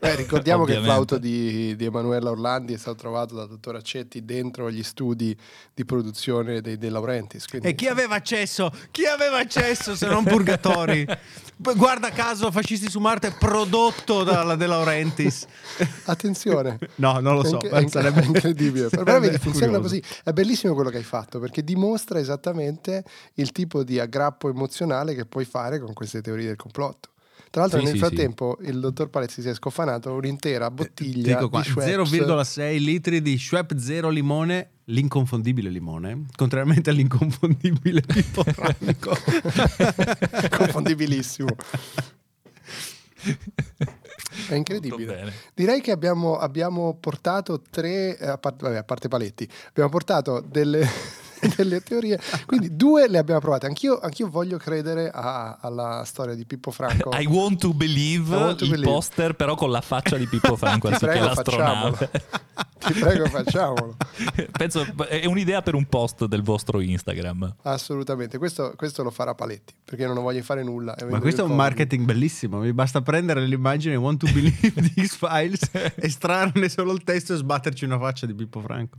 Beh, 0.00 0.14
ricordiamo 0.16 0.64
che 0.64 0.72
il 0.74 0.82
flauto 0.82 1.18
di, 1.18 1.76
di 1.76 1.84
Emanuela 1.84 2.30
Orlandi 2.30 2.72
è 2.72 2.78
stato 2.78 2.96
trovato 2.96 3.34
dal 3.34 3.48
dottor 3.48 3.76
Accetti 3.76 4.24
dentro 4.24 4.70
gli 4.70 4.82
studi 4.82 5.36
di 5.74 5.84
produzione 5.84 6.62
dei 6.62 6.78
De 6.78 6.88
Laurentiis. 6.88 7.46
quindi- 7.46 7.68
E 7.68 7.74
chi 7.74 7.86
aveva 7.86 8.14
accesso? 8.14 8.72
Chi 8.90 9.04
aveva 9.04 9.38
accesso 9.38 9.94
se 9.94 10.06
non 10.06 10.24
Purgatori? 10.24 11.06
Guarda 11.76 12.08
caso, 12.10 12.50
Fascisti 12.50 12.88
su 12.88 12.98
Marte 13.00 13.32
prodotto 13.38 14.24
dalla 14.24 14.56
De 14.56 14.66
Laurentiis. 14.66 15.46
Attenzione. 16.04 16.78
No, 17.00 17.18
non 17.20 17.34
lo 17.34 17.44
so. 17.44 17.58
È, 17.58 17.78
inc- 17.80 17.90
sarebbe 17.90 18.24
incredibile. 18.24 18.88
Però 18.88 19.04
sarebbe 19.04 19.26
vedi, 19.28 19.38
funziona 19.38 19.78
così. 19.80 20.02
È 20.24 20.32
bellissimo 20.32 20.74
quello 20.74 20.90
che 20.90 20.96
hai 20.98 21.02
fatto 21.02 21.38
perché 21.38 21.62
dimostra 21.62 22.18
esattamente 22.18 23.04
il 23.34 23.52
tipo 23.52 23.82
di 23.84 23.98
aggrappo 23.98 24.48
emozionale 24.48 25.14
che 25.14 25.24
puoi 25.26 25.44
fare 25.44 25.78
con 25.78 25.92
queste 25.92 26.20
teorie 26.22 26.46
del 26.46 26.56
complotto. 26.56 27.09
Tra 27.50 27.62
l'altro, 27.62 27.80
Sì, 27.80 27.84
nel 27.86 27.94
sì, 27.94 27.98
frattempo, 27.98 28.58
il 28.62 28.78
dottor 28.78 29.10
Palezzi 29.10 29.42
si 29.42 29.48
è 29.48 29.54
scofanato 29.54 30.12
un'intera 30.12 30.70
bottiglia 30.70 31.34
Dico 31.34 31.48
qua, 31.48 31.62
di 31.62 31.68
Schweppes 31.68 32.10
0,6 32.12 32.78
litri 32.78 33.20
di 33.20 33.36
Schweppes 33.36 33.82
Zero 33.82 34.08
limone, 34.08 34.70
l'inconfondibile 34.84 35.68
limone, 35.68 36.26
contrariamente 36.36 36.90
all'inconfondibile 36.90 38.02
Pippo 38.02 38.44
Franco. 38.44 39.16
confondibilissimo. 40.56 41.48
È 44.48 44.54
incredibile. 44.54 45.32
Direi 45.52 45.80
che 45.80 45.90
abbiamo, 45.90 46.36
abbiamo 46.36 46.96
portato 47.00 47.60
tre, 47.68 48.16
eh, 48.16 48.28
a 48.28 48.38
parte, 48.38 48.64
vabbè, 48.64 48.76
a 48.76 48.84
parte 48.84 49.08
Paletti, 49.08 49.48
abbiamo 49.70 49.90
portato 49.90 50.40
delle, 50.40 50.86
delle 51.56 51.82
teorie, 51.82 52.20
quindi 52.46 52.76
due 52.76 53.08
le 53.08 53.18
abbiamo 53.18 53.40
provate. 53.40 53.66
Anch'io, 53.66 53.98
anch'io 53.98 54.28
voglio 54.28 54.56
credere 54.58 55.10
a- 55.10 55.58
alla 55.60 56.02
storia 56.04 56.34
di 56.34 56.44
Pippo 56.44 56.70
Franco. 56.70 57.10
I 57.18 57.26
want 57.26 57.60
to 57.60 57.72
believe 57.72 58.34
want 58.34 58.58
to 58.58 58.64
il 58.64 58.70
believe. 58.70 58.90
poster 58.90 59.34
però 59.34 59.54
con 59.54 59.70
la 59.70 59.80
faccia 59.80 60.16
di 60.16 60.26
Pippo 60.26 60.56
Franco 60.56 60.88
Ti 60.88 60.94
anziché 60.94 61.12
prego, 61.12 61.26
l'astronave. 61.26 62.10
Ti 62.80 62.92
prego, 62.94 63.26
facciamolo. 63.26 63.96
Penso 64.52 64.86
è 65.06 65.26
un'idea 65.26 65.60
per 65.60 65.74
un 65.74 65.84
post 65.84 66.24
del 66.24 66.42
vostro 66.42 66.80
Instagram. 66.80 67.56
Assolutamente, 67.62 68.38
questo, 68.38 68.72
questo 68.74 69.02
lo 69.02 69.10
farà 69.10 69.34
Paletti, 69.34 69.74
perché 69.84 70.06
non 70.06 70.14
voglio 70.22 70.42
fare 70.42 70.62
nulla. 70.62 70.96
Ma 71.10 71.20
questo 71.20 71.42
è 71.42 71.44
un 71.44 71.54
marketing 71.54 72.06
bellissimo. 72.06 72.58
Mi 72.60 72.72
basta 72.72 73.02
prendere 73.02 73.44
l'immagine 73.44 73.96
Want 73.96 74.24
to 74.24 74.32
Believe 74.32 74.72
di 74.80 75.06
X-Files, 75.06 75.70
estrarne 75.96 76.70
solo 76.70 76.92
il 76.92 77.04
testo 77.04 77.34
e 77.34 77.36
sbatterci 77.36 77.84
una 77.84 77.98
faccia 77.98 78.24
di 78.24 78.34
Pippo 78.34 78.60
Franco. 78.60 78.96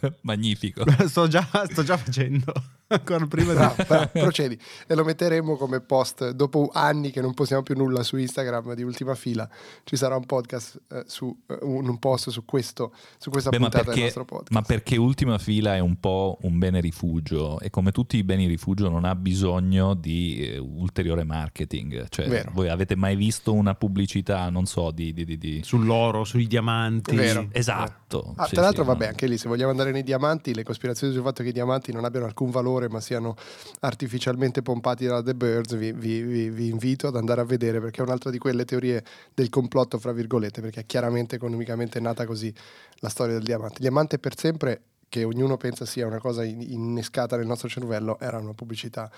Magnifico. 0.22 0.84
Sto 1.06 1.28
già, 1.28 1.46
sto 1.70 1.82
già 1.82 1.96
facendo. 1.96 2.52
Ancora 2.92 3.26
prima 3.26 3.54
Bravo, 3.54 3.74
di... 3.78 3.84
bravo, 3.86 4.10
procedi 4.12 4.58
e 4.86 4.94
lo 4.94 5.02
metteremo 5.02 5.56
come 5.56 5.80
post 5.80 6.30
dopo 6.32 6.70
anni 6.74 7.10
che 7.10 7.22
non 7.22 7.32
postiamo 7.32 7.62
più 7.62 7.74
nulla 7.74 8.02
su 8.02 8.18
Instagram 8.18 8.74
di 8.74 8.82
ultima 8.82 9.14
fila 9.14 9.48
ci 9.84 9.96
sarà 9.96 10.14
un 10.16 10.26
podcast 10.26 10.78
eh, 10.90 11.04
su 11.06 11.34
eh, 11.46 11.56
un 11.62 11.88
un 11.88 11.98
post 11.98 12.28
su 12.28 12.44
questo 12.44 12.92
su 13.16 13.30
questa 13.30 13.48
Beh, 13.48 13.56
puntata 13.56 13.78
del 13.78 13.86
perché, 13.86 14.02
nostro 14.02 14.24
podcast 14.26 14.50
ma 14.50 14.60
perché 14.60 14.96
Ultima 14.98 15.38
Fila 15.38 15.74
è 15.74 15.78
un 15.78 15.98
po' 16.00 16.36
un 16.42 16.58
bene 16.58 16.80
rifugio 16.80 17.58
e 17.60 17.70
come 17.70 17.92
tutti 17.92 18.18
i 18.18 18.24
beni 18.24 18.46
rifugio 18.46 18.90
non 18.90 19.04
ha 19.06 19.14
bisogno 19.14 19.94
di 19.94 20.40
eh, 20.40 20.58
ulteriore 20.58 21.24
marketing. 21.24 22.08
Cioè, 22.08 22.28
Vero. 22.28 22.50
voi 22.52 22.68
avete 22.68 22.94
mai 22.94 23.16
visto 23.16 23.52
una 23.52 23.74
pubblicità, 23.74 24.48
non 24.50 24.66
so, 24.66 24.90
di... 24.90 25.12
di- 25.12 25.24
di- 25.24 25.38
di- 25.38 25.60
Sull'oro, 25.62 26.24
sui 26.24 26.46
diamanti. 26.46 27.14
Vero. 27.16 27.48
Esatto. 27.52 28.00
Ah, 28.36 28.44
Sì, 28.46 28.52
tra 28.54 28.62
l'altro, 28.62 28.82
sì, 28.82 28.88
vabbè, 28.88 29.04
no. 29.04 29.10
anche 29.10 29.26
lì, 29.26 29.38
se 29.38 29.48
vogliamo 29.48 29.70
andare 29.70 29.90
nei 29.92 30.02
diamanti, 30.02 30.54
le 30.54 30.62
cospirazioni 30.62 31.12
sul 31.12 31.22
fatto 31.22 31.42
che 31.42 31.48
i 31.48 31.52
diamanti 31.52 31.92
non 31.92 32.04
abbiano 32.04 32.26
alcun 32.26 32.50
valore, 32.50 32.88
ma 32.88 33.00
siano 33.00 33.34
artificialmente 33.80 34.62
pompati 34.62 35.06
da 35.06 35.22
The 35.22 35.34
Birds, 35.34 35.74
vi, 35.76 35.92
vi- 35.92 36.22
vi- 36.22 36.50
vi 36.50 36.68
invito 36.68 37.08
ad 37.08 37.16
andare 37.16 37.40
a 37.40 37.44
vedere 37.44 37.80
perché 37.80 38.00
è 38.00 38.04
un'altra 38.04 38.30
di 38.30 38.38
quelle 38.38 38.64
teorie 38.64 39.04
del 39.34 39.48
complotto, 39.48 39.98
fra 39.98 40.12
virgolette, 40.12 40.60
perché 40.60 40.80
è 40.80 40.86
chiaramente 40.86 41.36
economicamente 41.36 41.98
nata 42.00 42.24
così 42.26 42.52
la 42.96 43.08
storia 43.08 43.34
del 43.34 43.42
diamante. 43.44 43.74
Il 43.74 43.80
diamante 43.82 44.18
per 44.18 44.36
sempre, 44.38 44.82
che 45.08 45.24
ognuno 45.24 45.56
pensa 45.56 45.84
sia 45.84 46.06
una 46.06 46.18
cosa 46.18 46.44
in- 46.44 46.60
innescata 46.62 47.36
nel 47.36 47.46
nostro 47.46 47.68
cervello, 47.68 48.18
era 48.18 48.38
una 48.38 48.54
pubblicità 48.54 49.10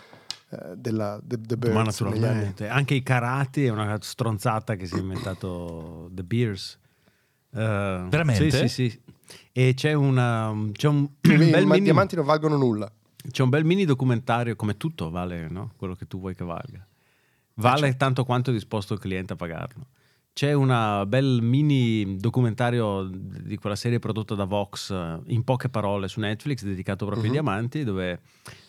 eh, 0.51 0.57
della 0.77 1.21
The, 1.23 1.39
The 1.41 1.57
Birds. 1.57 1.75
Ma 1.75 1.83
naturalmente. 1.83 2.69
Anche 2.69 2.95
i 2.95 3.03
carati 3.03 3.65
è 3.67 3.71
una 3.71 3.97
stronzata 4.01 4.75
che 4.75 4.87
si 4.87 4.95
è 4.97 4.99
inventato 4.99 6.09
The 6.13 6.23
Beers. 6.25 6.79
Eh, 7.55 8.07
Veramente? 8.09 8.51
Sì, 8.51 8.69
sì, 8.69 8.89
sì. 8.91 9.01
E 9.53 9.75
c'è, 9.75 9.93
una, 9.93 10.53
c'è 10.73 10.89
un 10.89 11.09
I 11.23 11.37
bel 11.51 11.67
mini, 11.67 11.81
diamanti 11.83 12.17
non 12.17 12.25
valgono 12.25 12.57
nulla. 12.57 12.91
c'è 13.31 13.43
un 13.43 13.49
bel 13.51 13.65
mini 13.65 13.85
documentario, 13.85 14.57
come 14.57 14.77
tutto 14.77 15.11
vale, 15.11 15.49
no? 15.49 15.73
Quello 15.77 15.95
che 15.95 16.07
tu 16.07 16.19
vuoi 16.19 16.35
che 16.35 16.45
valga. 16.45 16.85
Vale 17.55 17.97
tanto 17.97 18.25
quanto 18.25 18.51
è 18.51 18.53
disposto 18.53 18.95
il 18.95 19.01
cliente 19.01 19.33
a 19.35 19.37
pagarlo. 19.37 19.87
C'è 20.33 20.53
un 20.53 21.05
bel 21.07 21.39
mini 21.43 22.17
documentario 22.17 23.05
di 23.09 23.57
quella 23.57 23.77
serie 23.77 24.01
prodotta 24.01 24.35
da 24.35 24.43
Vox, 24.45 24.91
eh, 24.91 25.21
in 25.27 25.45
poche 25.45 25.69
parole, 25.69 26.09
su 26.09 26.19
Netflix, 26.19 26.65
dedicato 26.65 27.07
proprio 27.07 27.29
Mhm. 27.29 27.37
ai 27.37 27.41
diamanti, 27.43 27.85
dove, 27.85 28.21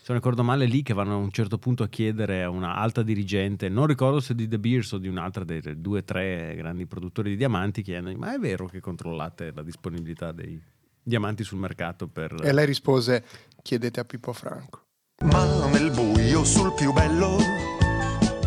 se 0.05 0.11
non 0.11 0.21
ricordo 0.21 0.43
male, 0.43 0.65
lì 0.65 0.83
che 0.83 0.93
vanno 0.93 1.13
a 1.13 1.17
un 1.17 1.31
certo 1.31 1.57
punto 1.57 1.81
a 1.81 1.87
chiedere 1.87 2.43
a 2.43 2.49
una 2.51 2.75
alta 2.75 3.01
dirigente, 3.01 3.69
non 3.69 3.87
ricordo 3.87 4.19
se 4.19 4.35
di 4.35 4.47
The 4.47 4.59
Beers 4.59 4.91
o 4.91 4.97
di 4.99 5.07
un'altra 5.07 5.43
dei 5.43 5.81
due 5.81 6.01
o 6.01 6.03
tre 6.03 6.53
grandi 6.55 6.85
produttori 6.85 7.31
di 7.31 7.35
diamanti, 7.35 7.81
chiedono, 7.81 8.15
ma 8.15 8.35
è 8.35 8.37
vero 8.37 8.67
che 8.67 8.79
controllate 8.79 9.51
la 9.51 9.63
disponibilità 9.63 10.31
dei 10.31 10.61
diamanti 11.01 11.43
sul 11.43 11.57
mercato 11.57 12.07
per... 12.07 12.35
E 12.43 12.53
lei 12.53 12.67
rispose: 12.67 13.25
Chiedete 13.63 13.99
a 13.99 14.05
Pippo 14.05 14.31
Franco. 14.31 14.83
Ma 15.23 15.43
nel 15.71 15.89
buio 15.89 16.43
sul 16.43 16.71
più 16.75 16.93
bello, 16.93 17.37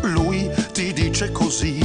lui 0.03 0.49
ti 0.71 0.93
dice 0.93 1.29
così. 1.33 1.77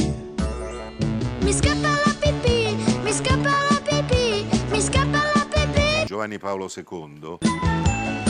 Mi 1.40 1.52
scappa 1.52 1.88
la 1.88 2.14
pipì, 2.20 2.76
mi 3.02 3.10
scappa 3.10 3.50
la 3.50 3.82
pipì, 3.84 4.46
mi 4.70 4.80
scappa 4.80 5.18
la 5.18 5.48
pipì. 5.50 6.06
Giovanni 6.06 6.38
Paolo 6.38 6.70
II 6.72 7.63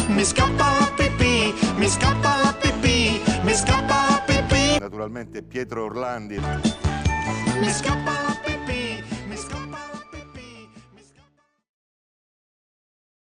Mi 0.08 0.24
scappa 0.24 0.64
la 0.78 0.92
pipì, 0.96 1.52
mi 1.76 1.88
scappa 1.88 2.36
la 2.42 2.52
pipì, 2.60 3.20
mi 3.42 3.54
scappa 3.54 3.94
la 4.10 4.22
pipì. 4.26 4.78
naturalmente 4.78 5.42
Pietro 5.42 5.84
Orlandi 5.84 6.38
Mi 7.60 7.70
scappa 7.72 8.12
la 8.12 8.23